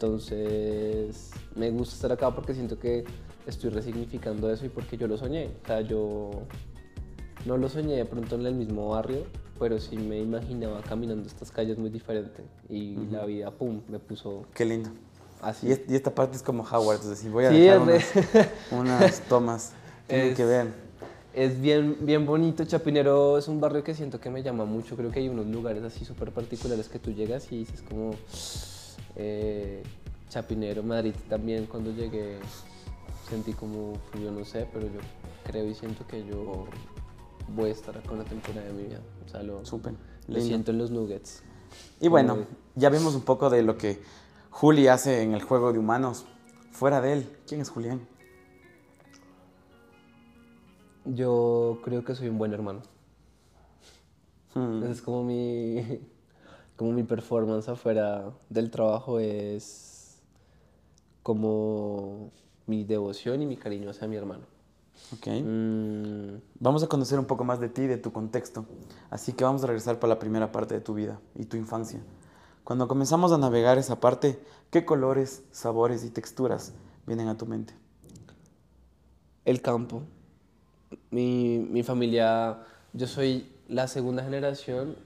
Entonces 0.00 1.30
me 1.54 1.70
gusta 1.70 1.94
estar 1.94 2.12
acá 2.12 2.30
porque 2.34 2.54
siento 2.54 2.78
que 2.78 3.04
estoy 3.46 3.68
resignificando 3.68 4.50
eso 4.50 4.64
y 4.64 4.70
porque 4.70 4.96
yo 4.96 5.06
lo 5.06 5.18
soñé. 5.18 5.50
O 5.62 5.66
sea, 5.66 5.82
yo 5.82 6.30
no 7.44 7.58
lo 7.58 7.68
soñé 7.68 7.96
de 7.96 8.04
pronto 8.06 8.36
en 8.36 8.46
el 8.46 8.54
mismo 8.54 8.88
barrio, 8.88 9.24
pero 9.58 9.78
sí 9.78 9.96
me 9.98 10.18
imaginaba 10.18 10.80
caminando 10.80 11.26
estas 11.28 11.50
calles 11.50 11.76
muy 11.76 11.90
diferente 11.90 12.42
y 12.70 12.96
la 13.10 13.26
vida, 13.26 13.50
pum, 13.50 13.82
me 13.88 13.98
puso 13.98 14.46
Qué 14.54 14.64
lindo. 14.64 14.88
así. 15.42 15.68
Y, 15.68 15.72
es- 15.72 15.82
y 15.86 15.94
esta 15.94 16.14
parte 16.14 16.34
es 16.36 16.42
como 16.42 16.62
Howard, 16.62 17.00
es 17.00 17.08
decir, 17.10 17.30
voy 17.30 17.44
a 17.44 17.50
Sí, 17.50 17.60
dejar 17.60 17.80
unas, 17.80 18.04
unas 18.70 19.20
tomas. 19.28 19.72
Tienen 20.06 20.28
Es- 20.28 20.36
que 20.36 20.44
ver. 20.46 20.90
Es 21.34 21.60
bien, 21.60 21.96
bien 22.00 22.24
bonito. 22.26 22.64
Chapinero 22.64 23.36
es 23.38 23.46
un 23.48 23.60
barrio 23.60 23.84
que 23.84 23.94
siento 23.94 24.18
que 24.18 24.30
me 24.30 24.42
llama 24.42 24.64
mucho. 24.64 24.96
Creo 24.96 25.12
que 25.12 25.20
hay 25.20 25.28
unos 25.28 25.46
lugares 25.46 25.84
así 25.84 26.04
súper 26.04 26.32
particulares 26.32 26.88
que 26.88 26.98
tú 26.98 27.12
llegas 27.12 27.52
y 27.52 27.58
dices 27.58 27.82
como 27.82 28.10
eh, 29.16 29.82
Chapinero, 30.28 30.82
Madrid 30.82 31.14
también 31.28 31.66
cuando 31.66 31.90
llegué 31.92 32.38
sentí 33.28 33.52
como, 33.52 33.94
pues, 34.10 34.22
yo 34.24 34.30
no 34.30 34.44
sé, 34.44 34.66
pero 34.72 34.86
yo 34.86 35.00
creo 35.44 35.66
y 35.66 35.74
siento 35.74 36.06
que 36.06 36.24
yo 36.24 36.66
voy 37.54 37.70
a 37.70 37.72
estar 37.72 37.96
acá 37.96 38.12
una 38.12 38.24
temporada 38.24 38.66
de 38.66 38.72
mi 38.72 38.84
vida. 38.84 39.00
O 39.24 39.28
sea, 39.28 39.42
lo, 39.42 39.64
Súper. 39.64 39.92
lo 39.92 40.34
lindo. 40.34 40.40
siento 40.46 40.70
en 40.72 40.78
los 40.78 40.90
nuggets. 40.90 41.42
Y 42.00 42.08
bueno, 42.08 42.36
Muy- 42.36 42.46
ya 42.76 42.90
vimos 42.90 43.14
un 43.14 43.22
poco 43.22 43.48
de 43.50 43.62
lo 43.62 43.76
que 43.76 44.00
Juli 44.50 44.88
hace 44.88 45.22
en 45.22 45.34
el 45.34 45.42
juego 45.42 45.72
de 45.72 45.78
humanos. 45.78 46.26
Fuera 46.72 47.00
de 47.00 47.12
él, 47.12 47.36
¿quién 47.46 47.60
es 47.60 47.70
Julián? 47.70 48.00
Yo 51.04 51.78
creo 51.82 52.04
que 52.04 52.14
soy 52.14 52.28
un 52.28 52.38
buen 52.38 52.52
hermano. 52.52 52.82
Hmm, 54.54 54.82
Es 54.84 55.00
como 55.02 55.24
mi, 55.24 56.00
como 56.80 56.92
mi 56.92 57.02
performance 57.02 57.68
afuera 57.68 58.32
del 58.48 58.70
trabajo 58.70 59.18
es 59.20 60.18
como 61.22 62.30
mi 62.66 62.84
devoción 62.84 63.42
y 63.42 63.46
mi 63.46 63.58
cariño 63.58 63.90
hacia 63.90 64.08
mi 64.08 64.16
hermano. 64.16 64.44
ok. 65.12 65.26
Mm, 65.44 66.36
Vamos 66.58 66.82
a 66.82 66.86
conocer 66.86 67.18
un 67.18 67.26
poco 67.26 67.44
más 67.44 67.60
de 67.60 67.68
ti, 67.68 67.86
de 67.86 67.98
tu 67.98 68.12
contexto. 68.12 68.64
Así 69.10 69.34
que 69.34 69.44
vamos 69.44 69.62
a 69.62 69.66
regresar 69.66 70.00
para 70.00 70.14
la 70.14 70.18
primera 70.18 70.52
parte 70.52 70.72
de 70.72 70.80
tu 70.80 70.94
vida 70.94 71.20
y 71.34 71.44
tu 71.44 71.58
infancia. 71.58 72.00
Cuando 72.64 72.88
comenzamos 72.88 73.30
a 73.32 73.36
navegar 73.36 73.76
esa 73.76 74.00
parte, 74.00 74.40
¿qué 74.70 74.86
colores, 74.86 75.42
sabores 75.50 76.02
y 76.02 76.08
texturas 76.08 76.72
vienen 77.06 77.28
a 77.28 77.36
tu 77.36 77.44
mente? 77.44 77.74
el 79.44 79.60
campo. 79.60 80.00
Mi, 81.10 81.58
mi 81.58 81.82
familia, 81.82 82.62
yo 82.94 83.06
soy 83.06 83.52
la 83.68 83.86
segunda 83.86 84.24
generación, 84.24 84.96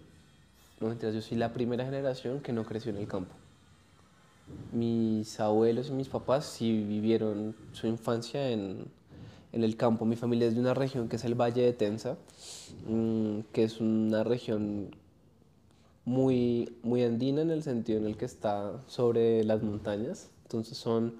no 0.88 1.10
yo 1.10 1.20
soy 1.20 1.36
la 1.36 1.52
primera 1.52 1.84
generación 1.84 2.40
que 2.40 2.52
no 2.52 2.64
creció 2.64 2.90
en 2.90 2.98
el 2.98 3.06
campo. 3.06 3.34
Mis 4.72 5.40
abuelos 5.40 5.88
y 5.88 5.92
mis 5.92 6.08
papás 6.08 6.44
sí 6.44 6.84
vivieron 6.84 7.56
su 7.72 7.86
infancia 7.86 8.50
en, 8.50 8.86
en 9.52 9.64
el 9.64 9.76
campo. 9.76 10.04
Mi 10.04 10.16
familia 10.16 10.48
es 10.48 10.54
de 10.54 10.60
una 10.60 10.74
región 10.74 11.08
que 11.08 11.16
es 11.16 11.24
el 11.24 11.34
Valle 11.34 11.62
de 11.62 11.72
Tensa, 11.72 12.16
mm, 12.86 13.40
que 13.52 13.64
es 13.64 13.80
una 13.80 14.24
región 14.24 14.90
muy, 16.04 16.76
muy 16.82 17.02
andina 17.02 17.42
en 17.42 17.50
el 17.50 17.62
sentido 17.62 17.98
en 17.98 18.06
el 18.06 18.16
que 18.16 18.24
está 18.24 18.82
sobre 18.86 19.44
las 19.44 19.62
montañas. 19.62 20.30
Entonces 20.42 20.76
son, 20.76 21.14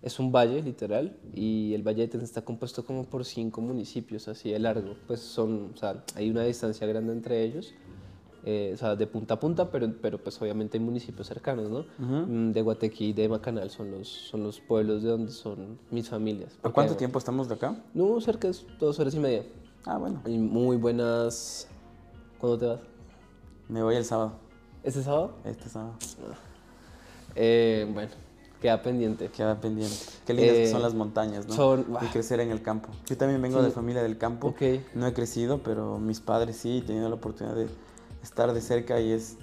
es 0.00 0.18
un 0.18 0.32
valle 0.32 0.62
literal 0.62 1.16
y 1.34 1.74
el 1.74 1.82
Valle 1.86 2.02
de 2.02 2.08
Tensa 2.08 2.24
está 2.24 2.42
compuesto 2.42 2.84
como 2.84 3.04
por 3.04 3.24
cinco 3.24 3.60
municipios 3.60 4.28
así 4.28 4.50
de 4.50 4.58
largo. 4.58 4.94
Pues 5.06 5.20
son, 5.20 5.72
o 5.74 5.76
sea, 5.76 6.04
hay 6.14 6.30
una 6.30 6.44
distancia 6.44 6.86
grande 6.86 7.12
entre 7.12 7.42
ellos. 7.42 7.74
Eh, 8.44 8.72
o 8.74 8.76
sea, 8.76 8.96
de 8.96 9.06
punta 9.06 9.34
a 9.34 9.40
punta, 9.40 9.70
pero, 9.70 9.92
pero 10.02 10.18
pues 10.18 10.40
obviamente 10.42 10.76
hay 10.78 10.84
municipios 10.84 11.26
cercanos, 11.28 11.70
¿no? 11.70 11.84
Mm, 11.98 12.52
De 12.52 12.62
Guatequí 12.62 13.06
y 13.10 13.12
de 13.12 13.28
Macanal 13.28 13.70
son 13.70 13.90
los, 13.92 14.08
son 14.08 14.42
los 14.42 14.60
pueblos 14.60 15.02
de 15.02 15.10
donde 15.10 15.30
son 15.32 15.78
mis 15.90 16.08
familias. 16.08 16.54
¿A 16.58 16.62
Porque- 16.62 16.74
cuánto 16.74 16.96
tiempo 16.96 17.18
estamos 17.18 17.48
de 17.48 17.54
acá? 17.54 17.76
No, 17.94 18.20
cerca 18.20 18.48
de 18.48 18.56
dos 18.80 18.98
horas 18.98 19.14
y 19.14 19.18
media. 19.20 19.44
Ah, 19.84 19.98
bueno, 19.98 20.20
Y 20.26 20.38
muy 20.38 20.76
buenas... 20.76 21.68
¿Cuándo 22.38 22.58
te 22.58 22.66
vas? 22.66 22.80
me 23.68 23.82
voy 23.82 23.94
el 23.96 24.04
sábado, 24.04 24.32
¿Este 24.82 25.02
sábado? 25.02 25.32
este 25.44 25.68
sábado. 25.68 25.94
Eh, 27.34 27.88
bueno, 27.92 28.10
queda 28.60 28.82
pendiente. 28.82 29.28
Queda 29.28 29.60
pendiente. 29.60 29.96
Qué 30.26 30.34
lindas 30.34 30.52
que 30.54 30.64
Eh, 30.64 30.70
son 30.70 30.82
las 30.82 30.94
montañas, 30.94 31.46
¿no? 31.46 31.54
son- 31.54 31.86
Y 32.02 32.06
crecer 32.06 32.40
en 32.40 32.50
el 32.50 32.62
campo. 32.62 32.88
Yo 33.06 33.16
también 33.16 33.40
vengo 33.40 33.58
Sí. 33.60 33.64
de 33.66 33.70
familia 33.70 34.02
del 34.02 34.18
campo. 34.18 34.48
Ok. 34.48 34.62
No 34.94 35.06
he 35.06 35.12
crecido, 35.14 35.58
pero 35.62 35.98
mis 35.98 36.20
padres 36.20 36.56
sí, 36.56 36.78
he 36.78 36.82
tenido 36.82 37.08
la 37.08 37.14
oportunidad 37.14 37.56
de 37.56 37.68
estar 38.22 38.52
de 38.52 38.60
cerca 38.60 39.00
y 39.00 39.12
es... 39.12 39.36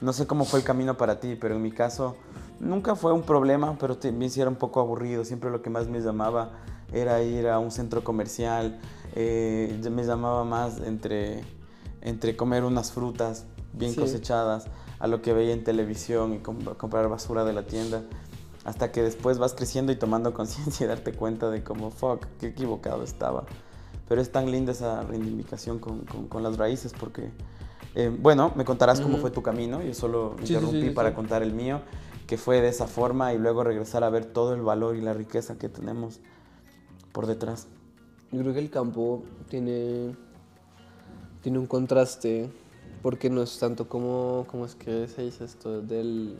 No 0.00 0.12
sé 0.12 0.26
cómo 0.26 0.44
fue 0.44 0.58
el 0.60 0.64
camino 0.64 0.96
para 0.96 1.20
ti, 1.20 1.36
pero 1.40 1.54
en 1.54 1.62
mi 1.62 1.72
caso 1.72 2.16
nunca 2.60 2.96
fue 2.96 3.12
un 3.12 3.22
problema, 3.22 3.76
pero 3.78 3.96
también 3.96 4.30
sí 4.30 4.40
era 4.40 4.50
un 4.50 4.56
poco 4.56 4.80
aburrido. 4.80 5.24
Siempre 5.24 5.50
lo 5.50 5.62
que 5.62 5.70
más 5.70 5.86
me 5.88 6.00
llamaba 6.00 6.50
era 6.92 7.22
ir 7.22 7.48
a 7.48 7.58
un 7.58 7.70
centro 7.70 8.04
comercial. 8.04 8.78
eh, 9.14 9.80
me 9.90 10.04
llamaba 10.04 10.44
más 10.44 10.78
entre, 10.80 11.42
entre 12.02 12.36
comer 12.36 12.64
unas 12.64 12.92
frutas 12.92 13.46
bien 13.72 13.92
Sí. 13.92 14.00
cosechadas 14.00 14.66
a 14.98 15.06
lo 15.06 15.22
que 15.22 15.32
veía 15.32 15.54
en 15.54 15.64
televisión 15.64 16.34
y 16.34 16.38
com- 16.38 16.62
comprar 16.76 17.08
basura 17.08 17.44
de 17.44 17.54
la 17.54 17.62
tienda. 17.66 18.02
Hasta 18.64 18.92
que 18.92 19.02
después 19.02 19.38
vas 19.38 19.54
creciendo 19.54 19.92
y 19.92 19.96
tomando 19.96 20.34
conciencia 20.34 20.84
y 20.84 20.88
darte 20.88 21.12
cuenta 21.12 21.48
de 21.48 21.62
cómo, 21.64 21.90
fuck, 21.90 22.26
qué 22.38 22.48
equivocado 22.48 23.02
estaba. 23.04 23.44
Pero 24.08 24.20
es 24.20 24.30
tan 24.30 24.50
linda 24.50 24.72
esa 24.72 25.00
reivindicación 25.02 25.78
con, 25.78 26.00
con- 26.04 26.28
con 26.28 26.42
las 26.42 26.58
raíces 26.58 26.92
porque, 26.92 27.30
eh, 27.96 28.14
bueno, 28.16 28.52
me 28.54 28.64
contarás 28.66 29.00
cómo 29.00 29.16
fue 29.16 29.30
tu 29.30 29.42
camino. 29.42 29.82
Yo 29.82 29.94
solo 29.94 30.36
Sí, 30.42 30.52
interrumpí 30.52 30.80
sí, 30.82 30.88
sí, 30.88 30.94
para 30.94 31.14
contar 31.14 31.42
el 31.42 31.54
mío, 31.54 31.80
que 32.26 32.36
fue 32.36 32.60
de 32.60 32.68
esa 32.68 32.86
forma 32.86 33.32
y 33.32 33.38
luego 33.38 33.64
regresar 33.64 34.04
a 34.04 34.10
ver 34.10 34.26
todo 34.26 34.54
el 34.54 34.60
valor 34.60 34.96
y 34.96 35.00
la 35.00 35.14
riqueza 35.14 35.56
que 35.56 35.70
tenemos 35.70 36.20
por 37.12 37.26
detrás. 37.26 37.68
Yo 38.32 38.42
creo 38.42 38.52
que 38.52 38.58
el 38.60 38.68
campo 38.70 39.22
tiene, 39.48 40.14
tiene 41.40 41.58
un 41.58 41.66
contraste 41.66 42.50
porque 43.02 43.30
no 43.30 43.42
es 43.42 43.58
tanto 43.58 43.88
como, 43.88 44.44
¿cómo 44.50 44.66
es 44.66 44.74
que 44.74 45.08
se 45.08 45.22
dice 45.22 45.44
esto? 45.44 45.80
Del... 45.80 46.36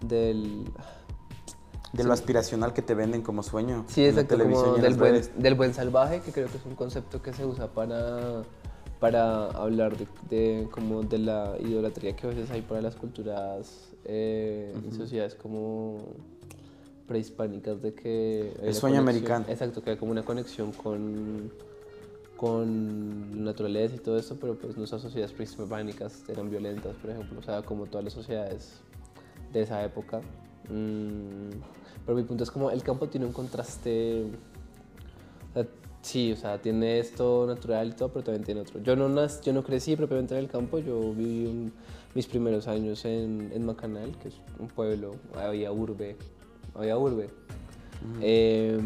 Del... 0.00 0.64
De 1.92 2.02
lo 2.04 2.12
aspiracional 2.12 2.72
que 2.72 2.82
te 2.82 2.94
venden 2.94 3.22
como 3.22 3.42
sueño. 3.44 3.84
Sí, 3.88 4.00
en 4.04 4.16
la 4.16 4.22
exacto, 4.22 4.36
televisión 4.36 4.64
como 4.64 4.76
y 4.76 4.78
en 4.78 4.82
del 4.82 4.90
las 4.92 4.98
buen, 4.98 5.12
redes. 5.12 5.30
del 5.36 5.54
buen 5.54 5.74
salvaje, 5.74 6.20
que 6.20 6.32
creo 6.32 6.48
que 6.48 6.56
es 6.58 6.66
un 6.66 6.74
concepto 6.74 7.22
que 7.22 7.32
se 7.32 7.46
usa 7.46 7.68
para, 7.68 8.42
para 9.00 9.46
hablar 9.50 9.96
de, 9.96 10.06
de 10.30 10.68
como 10.70 11.02
de 11.02 11.18
la 11.18 11.54
idolatría 11.60 12.16
que 12.16 12.26
a 12.26 12.30
veces 12.30 12.50
hay 12.50 12.62
para 12.62 12.80
las 12.80 12.96
culturas 12.96 13.92
eh, 14.04 14.74
y 14.88 14.94
sociedades 14.94 15.34
como 15.34 15.98
prehispánicas 17.06 17.82
de 17.82 17.94
que... 17.94 18.52
El 18.62 18.74
sueño 18.74 18.96
conexión- 18.96 18.98
americano. 18.98 19.44
Exacto, 19.48 19.82
que 19.82 19.90
hay 19.90 19.96
como 19.96 20.12
una 20.12 20.24
conexión 20.24 20.72
con, 20.72 21.52
con 22.36 23.30
la 23.36 23.42
naturaleza 23.52 23.94
y 23.96 23.98
todo 23.98 24.18
esto, 24.18 24.36
pero 24.40 24.56
pues 24.58 24.76
nuestras 24.76 25.02
sociedades 25.02 25.32
prehispánicas 25.32 26.28
eran 26.28 26.50
violentas, 26.50 26.96
por 26.96 27.10
ejemplo, 27.10 27.38
o 27.38 27.42
sea, 27.42 27.62
como 27.62 27.86
todas 27.86 28.04
las 28.04 28.12
sociedades 28.12 28.80
de 29.52 29.62
esa 29.62 29.84
época. 29.84 30.20
Mm, 30.68 31.50
pero 32.04 32.16
mi 32.16 32.24
punto 32.24 32.42
es 32.44 32.50
como 32.50 32.70
el 32.70 32.82
campo 32.82 33.08
tiene 33.08 33.26
un 33.26 33.32
contraste. 33.32 34.24
o 35.50 35.52
sea, 35.54 35.66
sí, 36.06 36.32
o 36.32 36.36
sea, 36.36 36.60
tiene 36.62 36.98
esto 36.98 37.46
natural 37.46 37.88
y 37.88 37.92
todo, 37.92 38.08
pero 38.10 38.24
también 38.24 38.44
tiene 38.44 38.60
otro. 38.60 38.80
Yo 38.82 38.94
no, 38.96 39.08
nac- 39.08 39.40
yo 39.42 39.52
no 39.52 39.62
crecí 39.62 39.96
propiamente 39.96 40.34
en 40.34 40.40
el 40.40 40.48
campo, 40.48 40.78
yo 40.78 41.12
viví 41.12 41.46
un- 41.46 41.72
mis 42.14 42.26
primeros 42.26 42.66
años 42.68 43.04
en, 43.04 43.50
en 43.54 43.66
Macanal, 43.66 44.16
que 44.18 44.28
es 44.28 44.34
un 44.58 44.68
pueblo, 44.68 45.16
había 45.34 45.70
urbe, 45.72 46.16
había 46.74 46.96
urbe. 46.96 47.28
Eh, 48.22 48.78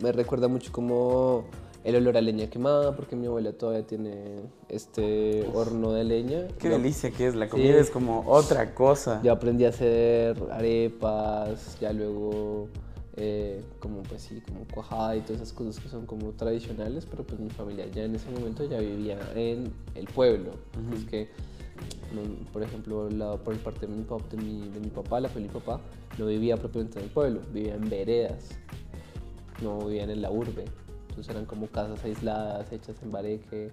me 0.00 0.12
recuerda 0.12 0.48
mucho 0.48 0.72
como 0.72 1.44
el 1.84 1.96
olor 1.96 2.16
a 2.16 2.20
leña 2.22 2.48
quemada, 2.48 2.96
porque 2.96 3.14
mi 3.14 3.26
abuela 3.26 3.52
todavía 3.52 3.86
tiene 3.86 4.40
este 4.68 5.46
horno 5.52 5.92
de 5.92 6.04
leña. 6.04 6.48
Qué 6.58 6.68
Yo- 6.70 6.78
delicia 6.78 7.10
que 7.10 7.26
es, 7.26 7.34
la 7.34 7.48
comida 7.48 7.74
Sí. 7.74 7.78
es 7.80 7.90
como 7.90 8.24
otra 8.26 8.74
cosa. 8.74 9.20
yo 9.22 9.32
aprendí 9.32 9.66
a 9.66 9.68
hacer 9.68 10.36
arepas, 10.50 11.78
ya 11.80 11.92
luego 11.92 12.68
eh, 13.16 13.62
como 13.80 14.02
pues 14.02 14.22
sí, 14.22 14.40
como 14.40 14.64
cuajada 14.72 15.16
y 15.16 15.20
todas 15.20 15.42
esas 15.42 15.52
cosas 15.52 15.80
que 15.80 15.88
son 15.88 16.06
como 16.06 16.32
tradicionales, 16.32 17.06
pero 17.06 17.24
pues 17.24 17.40
mi 17.40 17.50
familia 17.50 17.86
ya 17.86 18.04
en 18.04 18.14
ese 18.14 18.30
momento 18.30 18.64
ya 18.64 18.78
vivía 18.78 19.18
en 19.34 19.72
el 19.94 20.06
pueblo. 20.06 20.52
Es 20.94 21.04
que 21.04 21.28
por 22.52 22.62
ejemplo, 22.62 23.10
la, 23.10 23.36
por 23.36 23.54
el 23.54 23.60
parte 23.60 23.86
de 23.86 23.92
mi, 23.92 24.04
pap- 24.04 24.28
de, 24.28 24.36
mi, 24.36 24.68
de 24.68 24.78
mi 24.80 24.88
papá, 24.88 25.18
la 25.20 25.28
familia 25.28 25.52
de 25.52 25.58
mi 25.58 25.64
papá, 25.64 25.80
no 26.18 26.26
vivía 26.26 26.56
propiamente 26.56 26.98
en 27.00 27.06
el 27.06 27.10
pueblo, 27.10 27.40
vivía 27.52 27.74
en 27.74 27.88
veredas, 27.90 28.50
no 29.60 29.78
vivían 29.86 30.10
en 30.10 30.22
la 30.22 30.30
urbe. 30.30 30.64
Entonces 31.08 31.28
eran 31.30 31.44
como 31.46 31.66
casas 31.66 32.04
aisladas, 32.04 32.70
hechas 32.72 32.96
en 33.02 33.10
bareque, 33.10 33.72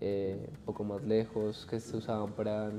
eh, 0.00 0.48
un 0.50 0.64
poco 0.64 0.82
más 0.82 1.04
lejos, 1.04 1.66
que 1.70 1.78
se 1.78 1.96
usaban 1.96 2.32
para, 2.32 2.70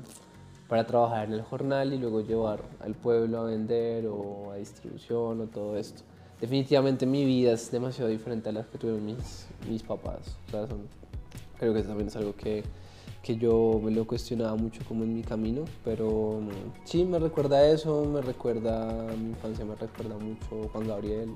para 0.72 0.88
trabajar 0.88 1.28
en 1.28 1.34
el 1.34 1.42
jornal 1.42 1.92
y 1.92 1.98
luego 1.98 2.22
llevar 2.22 2.62
al 2.80 2.94
pueblo 2.96 3.40
a 3.40 3.44
vender 3.44 4.08
o 4.08 4.52
a 4.52 4.56
distribución 4.56 5.42
o 5.42 5.48
todo 5.48 5.76
esto. 5.76 6.04
Definitivamente 6.40 7.06
mi 7.06 7.26
vida 7.26 7.52
es 7.52 7.70
demasiado 7.70 8.10
diferente 8.10 8.48
a 8.48 8.52
la 8.54 8.64
que 8.64 8.78
tuvieron 8.78 9.06
mis, 9.06 9.48
mis 9.70 9.84
papás. 9.84 10.38
O 10.48 10.52
sea, 10.52 10.68
son- 10.68 10.88
creo 11.60 11.74
que 11.74 11.84
también 11.84 12.08
es 12.08 12.16
algo 12.16 12.34
que, 12.38 12.64
que 13.22 13.36
yo 13.36 13.82
me 13.84 13.92
lo 13.92 14.08
cuestionaba 14.08 14.56
mucho 14.56 14.82
como 14.88 15.04
en 15.04 15.14
mi 15.14 15.24
camino, 15.24 15.66
pero 15.84 16.40
sí, 16.86 17.04
me 17.04 17.20
recuerda 17.20 17.58
a 17.58 17.68
eso, 17.70 18.06
me 18.06 18.22
recuerda 18.22 19.12
a 19.12 19.14
mi 19.18 19.32
infancia, 19.32 19.66
me 19.66 19.76
recuerda 19.76 20.16
mucho 20.20 20.70
Juan 20.72 20.88
Gabriel. 20.88 21.32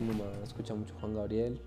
Mi 0.00 0.08
mamá 0.08 0.24
escucha 0.42 0.74
mucho 0.74 0.94
Juan 1.00 1.14
Gabriel. 1.14 1.60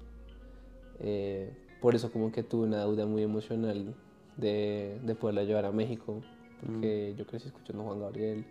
Eh, 1.00 1.54
por 1.80 1.96
eso 1.96 2.12
como 2.12 2.34
que 2.34 2.44
tuve 2.44 2.68
una 2.68 2.80
deuda 2.80 3.06
muy 3.06 3.24
emocional 3.24 3.96
de, 4.36 5.00
de 5.02 5.16
poderla 5.16 5.44
llevar 5.44 5.64
a 5.64 5.72
México, 5.72 6.20
porque 6.66 7.16
yo 7.18 7.26
crecí 7.26 7.48
escuchando 7.48 7.84
Juan 7.84 8.00
Gabriel 8.00 8.46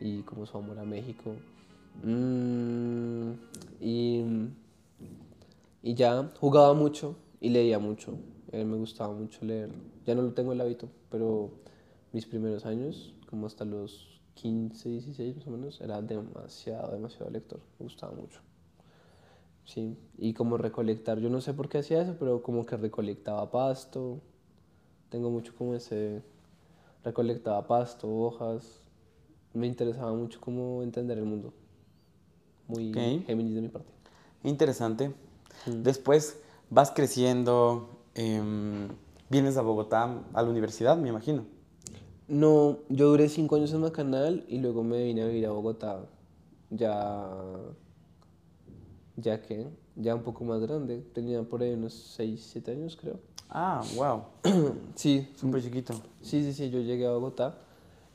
y 0.00 0.22
como 0.22 0.46
su 0.46 0.56
amor 0.58 0.78
a 0.78 0.84
México. 0.84 1.34
Mm, 2.02 3.32
y, 3.80 4.24
y 5.82 5.94
ya 5.94 6.30
jugaba 6.40 6.74
mucho 6.74 7.16
y 7.40 7.50
leía 7.50 7.78
mucho. 7.78 8.14
Eh, 8.52 8.64
me 8.64 8.76
gustaba 8.76 9.12
mucho 9.12 9.44
leer. 9.44 9.70
Ya 10.06 10.14
no 10.14 10.22
lo 10.22 10.32
tengo 10.32 10.52
el 10.52 10.60
hábito, 10.60 10.88
pero 11.10 11.50
mis 12.12 12.26
primeros 12.26 12.66
años, 12.66 13.14
como 13.28 13.46
hasta 13.46 13.64
los 13.64 14.20
15, 14.34 14.88
16 14.88 15.36
más 15.36 15.46
o 15.46 15.50
menos, 15.50 15.80
era 15.80 16.00
demasiado, 16.02 16.92
demasiado 16.92 17.30
lector. 17.30 17.60
Me 17.78 17.84
gustaba 17.84 18.12
mucho. 18.12 18.40
Sí, 19.64 19.96
y 20.18 20.34
como 20.34 20.56
recolectar, 20.58 21.20
yo 21.20 21.30
no 21.30 21.40
sé 21.40 21.54
por 21.54 21.68
qué 21.68 21.78
hacía 21.78 22.02
eso, 22.02 22.16
pero 22.18 22.42
como 22.42 22.66
que 22.66 22.76
recolectaba 22.76 23.50
pasto. 23.50 24.20
Tengo 25.08 25.30
mucho 25.30 25.54
como 25.56 25.74
ese, 25.74 26.22
recolectaba 27.04 27.66
pasto, 27.66 28.08
hojas. 28.08 28.80
Me 29.52 29.66
interesaba 29.66 30.12
mucho 30.12 30.40
como 30.40 30.82
entender 30.82 31.18
el 31.18 31.24
mundo. 31.24 31.52
Muy 32.68 32.90
Ok. 32.90 33.26
Géminis 33.26 33.54
de 33.54 33.60
mi 33.60 33.68
parte. 33.68 33.90
Interesante. 34.44 35.08
Mm. 35.66 35.82
Después 35.82 36.40
vas 36.70 36.90
creciendo, 36.90 37.88
em, 38.14 38.88
vienes 39.28 39.56
a 39.56 39.62
Bogotá 39.62 40.22
a 40.32 40.42
la 40.42 40.48
universidad, 40.48 40.96
me 40.96 41.08
imagino. 41.08 41.44
No, 42.28 42.78
yo 42.88 43.08
duré 43.08 43.28
cinco 43.28 43.56
años 43.56 43.72
en 43.72 43.80
Macanal 43.80 44.44
y 44.48 44.58
luego 44.58 44.82
me 44.82 45.04
vine 45.04 45.22
a 45.22 45.26
vivir 45.26 45.46
a 45.46 45.50
Bogotá. 45.50 46.06
Ya, 46.70 47.28
ya 49.16 49.42
que, 49.42 49.68
ya 49.96 50.14
un 50.14 50.22
poco 50.22 50.44
más 50.44 50.60
grande. 50.60 51.04
Tenía 51.12 51.42
por 51.42 51.62
ahí 51.62 51.74
unos 51.74 51.92
6, 51.92 52.48
7 52.52 52.70
años, 52.70 52.96
creo. 52.96 53.20
Ah, 53.54 53.82
wow, 53.96 54.24
Sí, 54.94 55.28
súper 55.36 55.62
chiquito. 55.62 55.92
Sí, 56.22 56.42
sí, 56.42 56.54
sí, 56.54 56.70
yo 56.70 56.80
llegué 56.80 57.04
a 57.04 57.10
Bogotá. 57.10 57.54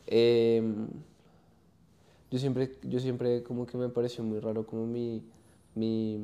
Em, 0.07 0.87
yo 2.31 2.39
siempre, 2.39 2.75
yo 2.81 2.99
siempre 2.99 3.43
como 3.43 3.67
que 3.67 3.77
me 3.77 3.87
pareció 3.89 4.23
muy 4.23 4.39
raro 4.39 4.65
como 4.65 4.87
mi, 4.87 5.23
mi 5.75 6.19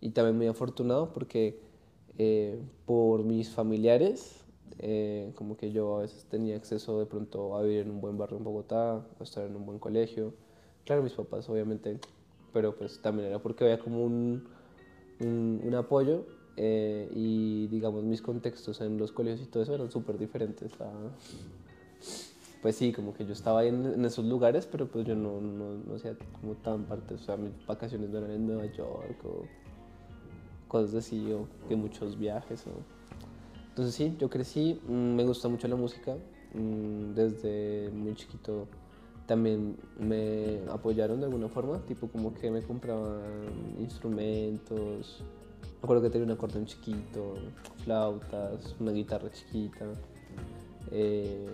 y 0.00 0.10
también 0.10 0.36
muy 0.36 0.48
afortunado 0.48 1.12
porque 1.12 1.60
eh, 2.18 2.60
por 2.84 3.22
mis 3.22 3.50
familiares 3.50 4.44
eh, 4.80 5.30
como 5.36 5.56
que 5.56 5.70
yo 5.70 5.98
a 5.98 6.00
veces 6.00 6.24
tenía 6.24 6.56
acceso 6.56 6.98
de 6.98 7.06
pronto 7.06 7.56
a 7.56 7.62
vivir 7.62 7.82
en 7.82 7.90
un 7.92 8.00
buen 8.00 8.18
barrio 8.18 8.38
en 8.38 8.44
Bogotá, 8.44 8.94
a 8.94 9.22
estar 9.22 9.46
en 9.46 9.54
un 9.54 9.64
buen 9.64 9.78
colegio. 9.78 10.34
Claro, 10.84 11.04
mis 11.04 11.12
papás 11.12 11.48
obviamente, 11.48 12.00
pero 12.52 12.74
pues 12.74 13.00
también 13.00 13.28
era 13.28 13.38
porque 13.38 13.62
había 13.62 13.78
como 13.78 14.02
un, 14.02 14.48
un, 15.20 15.60
un 15.64 15.74
apoyo 15.76 16.37
eh, 16.60 17.08
y 17.14 17.68
digamos 17.68 18.02
mis 18.02 18.20
contextos 18.20 18.80
en 18.80 18.98
los 18.98 19.12
colegios 19.12 19.46
y 19.46 19.46
todo 19.46 19.62
eso 19.62 19.74
eran 19.74 19.90
súper 19.90 20.18
diferentes 20.18 20.72
a... 20.80 20.90
Pues 22.60 22.74
sí, 22.74 22.92
como 22.92 23.14
que 23.14 23.24
yo 23.24 23.32
estaba 23.32 23.60
ahí 23.60 23.68
en, 23.68 23.86
en 23.86 24.04
esos 24.04 24.24
lugares, 24.24 24.66
pero 24.66 24.88
pues 24.88 25.06
yo 25.06 25.14
no, 25.14 25.40
no, 25.40 25.74
no 25.74 25.94
hacía 25.94 26.16
como 26.40 26.54
tan 26.56 26.86
parte, 26.86 27.14
o 27.14 27.18
sea, 27.18 27.36
mis 27.36 27.52
vacaciones 27.64 28.10
no 28.10 28.18
eran 28.18 28.32
en 28.32 28.46
Nueva 28.48 28.66
York 28.66 29.24
o 29.24 29.44
cosas 30.66 30.96
así, 30.96 31.32
o 31.32 31.46
de 31.68 31.76
muchos 31.76 32.18
viajes. 32.18 32.66
O... 32.66 32.70
Entonces 33.68 33.94
sí, 33.94 34.16
yo 34.18 34.28
crecí, 34.28 34.80
mm, 34.88 35.14
me 35.14 35.24
gusta 35.24 35.48
mucho 35.48 35.68
la 35.68 35.76
música, 35.76 36.16
mm, 36.54 37.14
desde 37.14 37.90
muy 37.92 38.14
chiquito 38.14 38.66
también 39.26 39.76
me 40.00 40.58
apoyaron 40.70 41.20
de 41.20 41.26
alguna 41.26 41.48
forma, 41.48 41.78
tipo 41.86 42.08
como 42.08 42.34
que 42.34 42.50
me 42.50 42.62
compraban 42.62 43.76
instrumentos, 43.78 45.22
me 45.80 45.84
acuerdo 45.84 46.02
que 46.02 46.10
tenía 46.10 46.26
un 46.26 46.32
acordeón 46.32 46.66
chiquito, 46.66 47.34
flautas, 47.84 48.74
una 48.80 48.92
guitarra 48.92 49.30
chiquita. 49.30 49.84
Eh, 50.90 51.46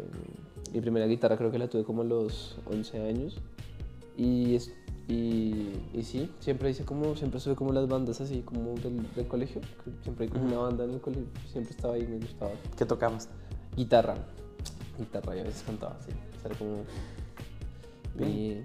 mi 0.73 0.81
primera 0.81 1.07
guitarra 1.07 1.37
creo 1.37 1.51
que 1.51 1.59
la 1.59 1.69
tuve 1.69 1.85
como 1.85 2.03
a 2.03 2.05
los 2.05 2.57
11 2.67 3.01
años. 3.03 3.37
Y, 4.17 4.55
es- 4.55 4.73
y, 5.09 5.73
y 5.93 6.03
sí, 6.03 6.31
siempre 6.41 6.71
hice 6.71 6.85
como, 6.85 7.15
siempre 7.17 7.39
estuve 7.39 7.55
como 7.57 7.73
las 7.73 7.87
bandas 7.89 8.21
así 8.23 8.41
como 8.43 8.75
del, 8.75 9.07
del 9.15 9.27
colegio. 9.29 9.61
Siempre 10.03 10.25
hay 10.27 10.31
como 10.33 10.47
una 10.47 10.59
banda 10.59 10.85
en 10.85 10.93
el 10.93 11.01
colegio, 11.01 11.27
siempre 11.51 11.73
estaba 11.75 11.95
ahí, 11.95 12.07
me 12.07 12.19
gustaba. 12.19 12.53
¿Qué 12.79 12.87
tocabas? 12.87 13.29
Guitarra, 13.77 14.15
guitarra 14.99 15.37
y 15.37 15.41
a 15.41 15.43
veces 15.43 15.63
cantaba, 15.65 15.99
sí. 16.01 16.13
O 16.13 16.41
sea, 16.41 16.51
era 16.51 16.59
como... 16.59 16.85
Y, 18.27 18.63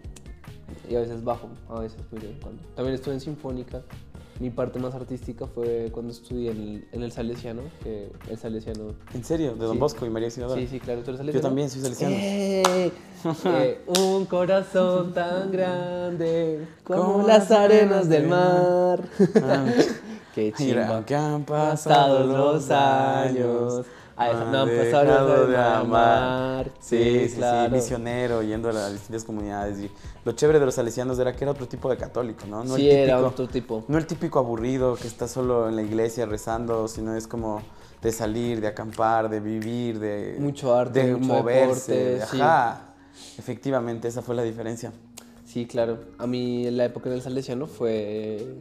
y 0.87 0.95
a 0.95 0.99
veces 0.99 1.23
bajo, 1.23 1.49
a 1.67 1.79
veces 1.81 1.99
muy 2.11 2.21
de 2.21 2.27
vez 2.27 2.35
en 2.37 2.41
cuando. 2.43 2.61
También 2.75 2.95
estuve 2.95 3.15
en 3.15 3.19
Sinfónica. 3.19 3.81
Mi 4.39 4.49
parte 4.49 4.79
más 4.79 4.95
artística 4.95 5.47
fue 5.47 5.89
cuando 5.91 6.13
estudié 6.13 6.51
en 6.51 6.57
el, 6.61 6.87
en 6.93 7.03
el 7.03 7.11
Salesiano, 7.11 7.61
que 7.83 8.09
el 8.29 8.37
Salesiano... 8.37 8.93
¿En 9.13 9.23
serio? 9.25 9.53
¿De 9.55 9.65
Don 9.65 9.73
Sí. 9.73 9.79
Bosco 9.79 10.05
y 10.05 10.09
María 10.09 10.27
Auxiliadora? 10.27 10.61
Sí, 10.61 10.67
sí, 10.67 10.79
claro, 10.79 11.01
tú 11.01 11.11
eres 11.11 11.17
Yo 11.19 11.23
salesiano. 11.25 11.47
también 11.47 11.69
soy 11.69 11.81
salesiano. 11.81 12.15
¡Eh! 12.17 12.91
Eh, 13.45 13.81
un 13.99 14.25
corazón 14.25 15.13
tan 15.13 15.51
grande 15.51 16.65
como, 16.85 17.27
las 17.27 17.51
arenas 17.51 18.07
del 18.07 18.27
mar. 18.27 19.03
Ah. 19.43 19.65
Qué 20.35 20.53
Mira, 20.59 20.83
chimba. 20.85 21.05
que 21.05 21.15
han 21.15 21.43
pasado 21.43 22.23
los 22.25 22.69
años. 22.71 23.85
Esa- 24.27 24.45
no 24.51 24.61
han 24.63 24.69
han 24.69 24.77
pasado 24.77 25.47
de 25.47 25.57
amar. 25.57 26.71
Sí, 26.79 26.97
sí, 26.97 27.29
sí, 27.29 27.35
claro. 27.37 27.75
misionero, 27.75 28.41
yendo 28.43 28.69
a 28.69 28.73
las 28.73 28.91
distintas 28.93 29.23
comunidades. 29.23 29.79
Y 29.79 29.89
lo 30.25 30.31
chévere 30.33 30.59
de 30.59 30.65
los 30.65 30.75
salesianos 30.75 31.17
era 31.19 31.33
que 31.35 31.43
era 31.43 31.51
otro 31.51 31.67
tipo 31.67 31.89
de 31.89 31.97
católico, 31.97 32.45
¿no? 32.47 32.63
No 32.63 32.75
sí, 32.75 32.89
el 32.89 32.97
era 32.97 33.13
típico, 33.17 33.27
otro 33.29 33.47
tipo. 33.47 33.83
no 33.87 33.97
el 33.97 34.05
típico 34.05 34.39
aburrido 34.39 34.95
que 34.95 35.07
está 35.07 35.27
solo 35.27 35.69
en 35.69 35.75
la 35.75 35.81
iglesia 35.81 36.25
rezando, 36.25 36.87
sino 36.87 37.15
es 37.15 37.27
como 37.27 37.61
de 38.01 38.11
salir, 38.11 38.61
de 38.61 38.67
acampar, 38.67 39.29
de 39.29 39.39
vivir, 39.39 39.99
de, 39.99 40.37
Mucho 40.39 40.75
arte, 40.75 41.05
de 41.05 41.13
mucho 41.15 41.25
moverse. 41.33 41.91
deporte, 41.93 42.19
de- 42.19 42.25
sí. 42.27 42.41
ajá. 42.41 42.81
Efectivamente, 43.37 44.07
esa 44.07 44.21
fue 44.21 44.35
la 44.35 44.43
diferencia. 44.43 44.91
Sí, 45.45 45.65
claro. 45.65 45.97
A 46.17 46.27
mí 46.27 46.69
la 46.71 46.85
época 46.85 47.09
en 47.09 47.15
el 47.15 47.21
Salesiano 47.21 47.67
fue, 47.67 48.55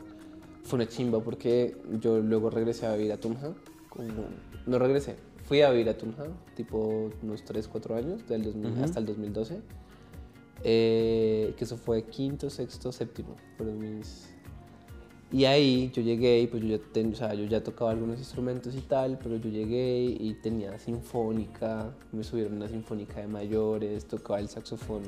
fue 0.64 0.79
una 0.79 0.88
chimba 0.88 1.21
porque 1.21 1.77
yo 2.01 2.18
luego 2.18 2.49
regresé 2.51 2.87
a 2.87 2.94
vivir 2.94 3.12
a 3.12 3.16
Tunja. 3.18 3.49
como- 3.90 4.27
no 4.66 4.79
regresé, 4.79 5.16
fui 5.49 5.63
a 5.63 5.71
vivir 5.71 5.89
a 5.89 5.97
Tunja, 5.97 6.27
tipo 6.55 7.11
unos 7.23 7.43
3, 7.45 7.67
4 7.67 7.97
años, 7.97 8.27
del 8.29 8.43
2000 8.45 8.71
hasta 8.85 9.01
el 9.01 9.07
2012. 9.07 9.61
Eh, 10.65 11.55
que 11.57 11.65
eso 11.65 11.77
fue 11.77 12.05
quinto, 12.05 12.51
sexto, 12.51 12.93
séptimo. 12.93 13.35
Fueron 13.57 13.79
mis... 13.79 14.29
Y 15.31 15.45
ahí 15.45 15.91
yo 15.95 16.01
llegué 16.03 16.41
y 16.41 16.47
pues 16.47 16.63
yo 16.63 16.69
ya, 16.77 16.83
ten- 16.93 17.13
o 17.13 17.15
sea, 17.15 17.35
yo 17.35 17.45
ya 17.45 17.63
tocaba 17.63 17.91
algunos 17.91 18.19
instrumentos 18.19 18.75
y 18.75 18.81
tal, 18.81 19.19
pero 19.23 19.37
yo 19.37 19.51
llegué 19.51 20.05
y 20.19 20.35
tenía 20.43 20.79
sinfónica, 20.79 21.95
me 22.13 22.25
subieron 22.25 22.55
una 22.55 22.67
sinfónica 22.69 23.21
de 23.21 23.27
mayores, 23.27 24.07
tocaba 24.07 24.41
el 24.41 24.49
saxofón, 24.49 25.03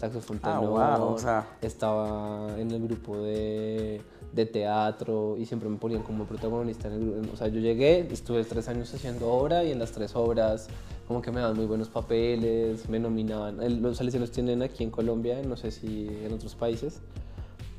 saxofón 0.00 0.40
Ah, 0.42 0.58
tenor, 0.60 0.98
wow, 0.98 1.14
o 1.14 1.18
sea. 1.18 1.46
estaba 1.62 2.58
en 2.58 2.70
el 2.70 2.82
grupo 2.82 3.18
de, 3.18 4.00
de 4.32 4.46
teatro 4.46 5.36
y 5.38 5.44
siempre 5.46 5.68
me 5.68 5.76
ponían 5.76 6.02
como 6.02 6.24
protagonista 6.24 6.88
en 6.88 6.94
el 6.94 7.00
grupo. 7.10 7.34
O 7.34 7.36
sea, 7.36 7.48
yo 7.48 7.60
llegué, 7.60 8.08
estuve 8.10 8.42
tres 8.44 8.68
años 8.68 8.92
haciendo 8.94 9.30
obra 9.30 9.62
y 9.64 9.70
en 9.72 9.78
las 9.78 9.92
tres 9.92 10.16
obras 10.16 10.68
como 11.06 11.20
que 11.22 11.30
me 11.32 11.40
daban 11.40 11.56
muy 11.56 11.66
buenos 11.66 11.88
papeles, 11.88 12.88
me 12.88 12.98
nominaban. 12.98 13.60
El- 13.62 13.82
Los 13.82 13.98
salesianos 13.98 14.30
tienen 14.30 14.62
aquí 14.62 14.84
en 14.84 14.90
Colombia, 14.90 15.40
no 15.46 15.56
sé 15.56 15.70
si 15.70 16.08
en 16.24 16.32
otros 16.32 16.54
países, 16.54 17.00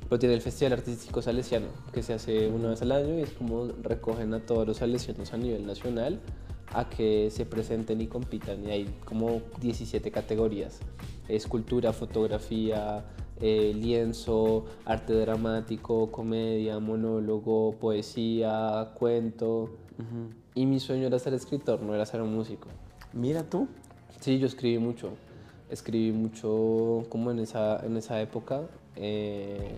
pero 0.10 0.20
tiene 0.20 0.36
el 0.36 0.42
Festival 0.42 0.74
Artístico 0.74 1.22
Salesiano, 1.22 1.68
que 1.94 2.04
se 2.04 2.14
hace 2.14 2.50
una 2.50 2.70
vez 2.70 2.82
al 2.82 2.92
año 2.92 3.18
y 3.18 3.22
es 3.22 3.32
como 3.32 3.68
recogen 3.82 4.34
a 4.34 4.40
todos 4.46 4.68
los 4.68 4.78
salesianos 4.78 5.32
a 5.34 5.38
nivel 5.38 5.66
nacional 5.66 6.20
a 6.74 6.90
que 6.90 7.30
se 7.32 7.46
presenten 7.46 8.02
y 8.02 8.08
compitan. 8.08 8.66
Y 8.66 8.72
hay 8.72 8.96
como 9.06 9.42
17 9.60 10.12
categorías. 10.12 10.80
Escultura, 11.28 11.94
fotografía, 11.94 13.06
eh, 13.40 13.74
lienzo, 13.76 14.66
arte 14.86 15.14
dramático, 15.14 16.12
comedia, 16.12 16.80
monólogo, 16.80 17.74
poesía, 17.80 18.92
cuento. 18.96 19.70
Y 20.56 20.66
mi 20.66 20.80
sueño 20.80 21.08
era 21.08 21.20
ser 21.20 21.34
escritor, 21.34 21.82
no 21.82 21.94
era 21.94 22.06
ser 22.06 22.22
músico. 22.24 22.68
Mira 23.14 23.44
tú. 23.44 23.68
Sí, 24.20 24.40
yo 24.40 24.48
escribí 24.48 24.80
mucho. 24.80 25.10
Escribí 25.70 26.12
mucho 26.12 27.04
como 27.10 27.32
en 27.32 27.40
esa, 27.40 27.86
en 27.86 27.98
esa 27.98 28.22
época. 28.22 28.62
eh, 28.96 29.76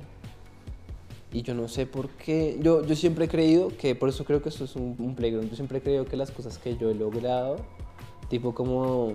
y 1.34 1.42
yo 1.42 1.56
no 1.56 1.68
sé 1.68 1.88
por 1.88 2.10
qué. 2.10 2.58
Yo, 2.62 2.86
yo 2.86 2.96
siempre 2.96 3.26
he 3.26 3.28
creído 3.28 3.70
que, 3.70 3.96
por 3.96 4.08
eso 4.08 4.24
creo 4.24 4.42
que 4.42 4.50
esto 4.50 4.66
es 4.66 4.76
un, 4.76 4.96
un 5.00 5.16
playground. 5.16 5.50
Yo 5.50 5.56
siempre 5.56 5.80
he 5.80 5.82
creído 5.82 6.06
que 6.06 6.16
las 6.16 6.32
cosas 6.32 6.60
que 6.60 6.78
yo 6.78 6.92
he 6.92 6.96
logrado, 6.96 7.58
tipo 8.30 8.54
como, 8.54 9.14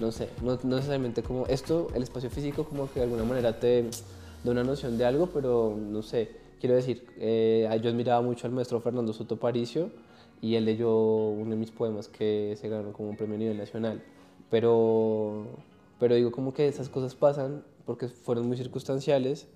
no 0.00 0.10
sé, 0.10 0.28
no, 0.42 0.58
no 0.64 0.76
necesariamente 0.76 1.22
como 1.22 1.46
esto, 1.46 1.88
el 1.94 2.02
espacio 2.02 2.28
físico, 2.28 2.64
como 2.64 2.90
que 2.90 2.98
de 3.00 3.04
alguna 3.04 3.22
manera 3.22 3.58
te 3.60 3.84
da 4.42 4.50
una 4.50 4.64
noción 4.64 4.98
de 4.98 5.04
algo, 5.04 5.28
pero 5.28 5.76
no 5.78 6.02
sé. 6.02 6.28
Quiero 6.60 6.74
decir, 6.74 7.06
eh, 7.18 7.68
yo 7.82 7.90
admiraba 7.90 8.20
mucho 8.20 8.46
al 8.46 8.52
maestro 8.52 8.80
Fernando 8.80 9.12
Soto 9.12 9.36
Paricio 9.36 9.90
y 10.40 10.56
él 10.56 10.64
leyó 10.64 10.92
uno 11.28 11.50
de 11.50 11.56
mis 11.56 11.70
poemas 11.70 12.08
que 12.08 12.56
se 12.60 12.68
ganó 12.68 12.92
como 12.92 13.10
un 13.10 13.16
premio 13.16 13.36
a 13.36 13.38
nivel 13.38 13.58
nacional. 13.58 14.02
Pero, 14.50 15.46
pero 16.00 16.16
digo 16.16 16.32
como 16.32 16.52
que 16.52 16.66
esas 16.66 16.88
cosas 16.88 17.14
pasan 17.14 17.64
porque 17.86 18.08
fueron 18.08 18.48
muy 18.48 18.56
circunstanciales, 18.56 19.46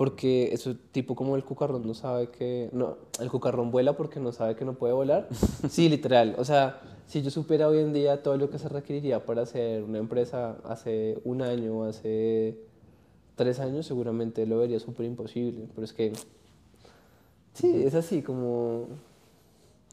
porque 0.00 0.48
eso 0.54 0.76
tipo 0.92 1.14
como 1.14 1.36
el 1.36 1.44
cucarrón 1.44 1.86
no 1.86 1.92
sabe 1.92 2.30
que... 2.30 2.70
No, 2.72 2.96
el 3.20 3.30
cucarrón 3.30 3.70
vuela 3.70 3.98
porque 3.98 4.18
no 4.18 4.32
sabe 4.32 4.56
que 4.56 4.64
no 4.64 4.72
puede 4.72 4.94
volar. 4.94 5.28
Sí, 5.68 5.90
literal. 5.90 6.36
O 6.38 6.44
sea, 6.46 6.80
si 7.06 7.20
yo 7.20 7.30
supiera 7.30 7.68
hoy 7.68 7.80
en 7.80 7.92
día 7.92 8.22
todo 8.22 8.38
lo 8.38 8.48
que 8.48 8.58
se 8.58 8.70
requeriría 8.70 9.26
para 9.26 9.42
hacer 9.42 9.82
una 9.82 9.98
empresa 9.98 10.56
hace 10.64 11.20
un 11.22 11.42
año, 11.42 11.84
hace 11.84 12.56
tres 13.36 13.60
años, 13.60 13.84
seguramente 13.84 14.46
lo 14.46 14.56
vería 14.56 14.80
súper 14.80 15.04
imposible. 15.04 15.68
Pero 15.74 15.84
es 15.84 15.92
que... 15.92 16.14
Sí, 17.52 17.82
es 17.84 17.94
así 17.94 18.22
como... 18.22 18.86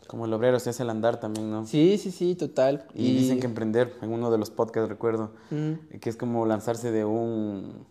Como 0.07 0.25
el 0.25 0.31
obrero 0.31 0.57
se 0.61 0.69
hace 0.69 0.83
el 0.83 0.89
andar 0.89 1.19
también, 1.19 1.51
¿no? 1.51 1.65
Sí, 1.65 1.97
sí, 1.97 2.11
sí, 2.11 2.35
total. 2.35 2.85
Y, 2.95 3.13
dicen 3.13 3.41
que 3.41 3.45
emprender, 3.45 3.93
en 4.01 4.13
uno 4.13 4.31
de 4.31 4.37
los 4.37 4.51
podcasts 4.51 4.87
recuerdo, 4.87 5.31
Mm. 5.51 5.97
que 5.99 6.09
es 6.09 6.15
como 6.15 6.45
lanzarse 6.45 6.91
de 6.91 7.03
un, 7.03 7.85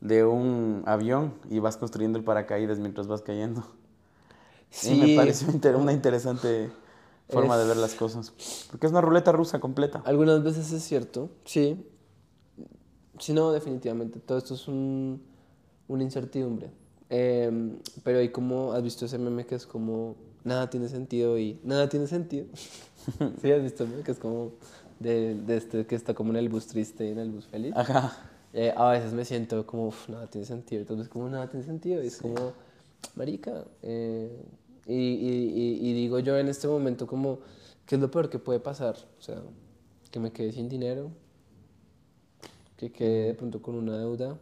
de 0.00 0.24
un 0.24 0.82
avión 0.86 1.34
y 1.50 1.58
vas 1.58 1.76
construyendo 1.76 2.18
el 2.18 2.24
paracaídas 2.24 2.78
mientras 2.78 3.06
vas 3.06 3.22
cayendo. 3.22 3.64
Y 4.82 4.94
me 4.94 5.06
Sí. 5.06 5.16
pareció 5.16 5.50
inter- 5.50 5.76
una 5.76 5.92
interesante 5.92 6.70
forma 7.28 7.56
de 7.56 7.66
ver 7.66 7.76
las 7.76 7.94
cosas. 7.94 8.32
Porque 8.70 8.86
es 8.86 8.92
una 8.92 9.00
ruleta 9.00 9.32
rusa 9.32 9.58
completa. 9.60 10.02
Algunas 10.04 10.42
veces 10.42 10.70
es 10.72 10.82
cierto, 10.82 11.30
sí. 11.44 11.86
Si 13.18 13.32
no, 13.32 13.52
definitivamente. 13.52 14.20
Todo 14.20 14.38
esto 14.38 14.54
es 14.54 14.68
un, 14.68 15.22
una 15.88 16.02
incertidumbre. 16.02 16.70
Em, 17.08 17.78
pero 18.02 18.18
hay 18.18 18.30
como, 18.30 18.72
¿has 18.72 18.82
visto 18.82 19.06
ese 19.06 19.18
meme 19.18 19.46
que 19.46 19.54
es 19.54 19.66
como, 19.66 20.16
nada 20.44 20.68
tiene 20.68 20.88
sentido 20.88 21.38
y 21.38 21.58
nada 21.64 21.88
tiene 21.88 22.06
sentido? 22.06 22.46
sí, 23.40 23.50
has 23.52 23.62
visto, 23.62 23.86
¿no? 23.86 24.02
Que 24.02 24.10
es 24.12 24.18
como 24.18 24.52
de, 24.98 25.34
de 25.34 25.56
este 25.56 25.86
que 25.86 25.94
está 25.94 26.14
como 26.14 26.30
en 26.30 26.36
el 26.36 26.48
bus 26.48 26.66
triste 26.66 27.06
y 27.06 27.12
en 27.12 27.18
el 27.18 27.30
bus 27.30 27.46
feliz. 27.46 27.72
Ajá. 27.76 28.12
Eh, 28.58 28.72
a 28.74 28.88
veces 28.90 29.12
me 29.12 29.26
siento 29.26 29.66
como, 29.66 29.88
"Uf, 29.88 30.08
nada 30.08 30.26
tiene 30.28 30.46
sentido. 30.46 30.80
Entonces, 30.80 31.08
como 31.10 31.28
nada 31.28 31.46
tiene 31.50 31.66
sentido. 31.66 32.02
Y 32.02 32.06
es 32.06 32.16
como, 32.16 32.52
marica. 33.14 33.64
eh, 33.82 34.30
y, 34.86 34.94
y- 34.94 35.52
y- 35.82 35.90
y 35.90 35.92
digo 35.92 36.18
yo 36.20 36.38
en 36.38 36.48
este 36.48 36.66
momento 36.66 37.06
como, 37.06 37.40
¿qué 37.84 37.96
es 37.96 38.00
lo 38.00 38.10
peor 38.10 38.30
que 38.30 38.38
puede 38.38 38.58
pasar? 38.60 38.96
O 39.18 39.22
sea, 39.22 39.42
que 40.10 40.18
me 40.20 40.32
quede 40.32 40.52
sin 40.52 40.68
dinero, 40.70 41.10
que 42.78 42.90
quede 42.92 43.26
de 43.28 43.34
pronto 43.34 43.60
con 43.60 43.74
una 43.74 43.98
deuda, 43.98 44.38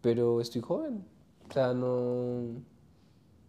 pero 0.00 0.40
estoy 0.40 0.60
joven. 0.60 1.04
O 1.48 1.52
sea, 1.52 1.72
no... 1.74 2.60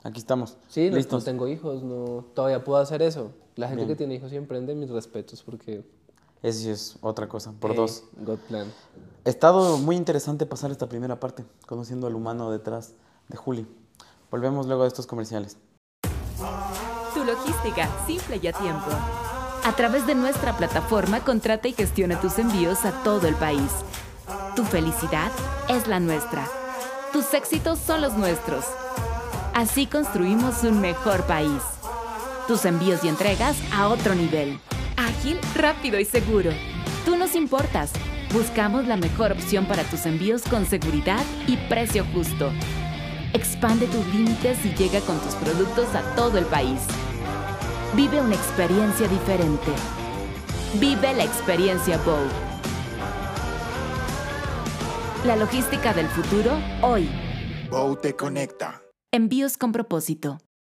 Aquí 0.04 0.20
estamos. 0.20 0.58
Sí, 0.70 0.90
no, 0.90 0.98
no 0.98 1.22
tengo 1.22 1.48
hijos, 1.48 1.84
no, 1.84 2.26
todavía 2.34 2.64
puedo 2.64 2.80
hacer 2.80 3.02
eso. 3.02 3.32
La 3.56 3.68
gente 3.68 3.84
Bien. 3.84 3.90
que 3.90 3.96
tiene 3.98 4.16
hijos 4.16 4.32
y 4.32 4.36
emprende, 4.38 4.74
mis 4.74 4.90
respetos, 4.90 5.44
porque... 5.44 5.84
Sí 6.54 6.70
es 6.70 6.98
otra 7.02 7.28
cosa, 7.28 7.52
por 7.60 7.76
dos. 7.76 8.04
God 8.18 8.38
plan. 8.48 8.72
Ha 9.26 9.30
estado 9.30 9.78
muy 9.78 9.96
interesante 9.96 10.46
pasar 10.46 10.72
esta 10.72 10.88
primera 10.88 11.20
parte, 11.20 11.46
conociendo 11.66 12.08
al 12.08 12.16
humano 12.16 12.50
detrás 12.52 12.94
de 13.28 13.38
Juli. 13.38 13.68
Volvemos 14.32 14.66
luego 14.68 14.84
de 14.84 14.88
estos 14.88 15.08
comerciales. 15.08 15.58
Tu 17.14 17.24
logística, 17.24 17.90
simple 18.06 18.40
y 18.42 18.48
a 18.48 18.54
tiempo. 18.54 18.90
A 19.64 19.76
través 19.76 20.08
de 20.08 20.16
nuestra 20.16 20.56
plataforma, 20.56 21.20
Contrata 21.26 21.68
y 21.68 21.74
gestiona 21.74 22.20
tus 22.22 22.40
envíos 22.40 22.86
a 22.86 23.04
todo 23.04 23.28
el 23.28 23.36
país. 23.36 23.72
tu 24.56 24.64
felicidad 24.64 25.32
es 25.70 25.88
la 25.88 26.00
nuestra. 26.00 26.48
Tus 27.14 27.34
éxitos 27.34 27.80
son 27.80 28.02
los 28.02 28.14
nuestros. 28.14 28.66
Así 29.54 29.86
construimos 29.88 30.64
un 30.64 30.80
mejor 30.82 31.24
país. 31.26 31.62
Tus 32.48 32.66
envíos 32.66 33.04
y 33.04 33.10
entregas 33.10 33.58
a 33.74 33.90
otro 33.90 34.16
nivel. 34.16 34.60
Ágil, 35.08 35.40
rápido 35.56 36.00
y 36.00 36.06
seguro. 36.06 36.52
Tú 37.06 37.16
nos 37.16 37.36
importas. 37.36 37.92
Buscamos 38.34 38.88
la 38.88 38.98
mejor 38.98 39.32
opción 39.32 39.66
para 39.66 39.84
tus 39.84 40.06
envíos 40.06 40.42
con 40.44 40.66
seguridad 40.66 41.24
y 41.48 41.56
precio 41.70 42.06
justo. 42.14 42.52
Expande 43.34 43.88
tus 43.88 44.06
límites 44.08 44.58
y 44.66 44.74
llega 44.76 45.00
con 45.02 45.18
tus 45.20 45.36
productos 45.36 45.96
a 45.96 46.16
todo 46.16 46.38
el 46.38 46.46
país. 46.46 46.82
Vive 47.96 48.20
una 48.20 48.36
experiencia 48.36 49.08
diferente. 49.08 49.72
Vive 50.80 51.14
la 51.14 51.24
experiencia 51.24 51.98
Bow. 52.00 52.28
La 55.26 55.38
logística 55.38 55.94
del 55.94 56.08
futuro 56.08 56.52
hoy. 56.82 57.10
Bow 57.72 57.96
te 57.96 58.14
conecta. 58.14 58.82
Envíos 59.14 59.58
con 59.58 59.72
propósito. 59.72 60.40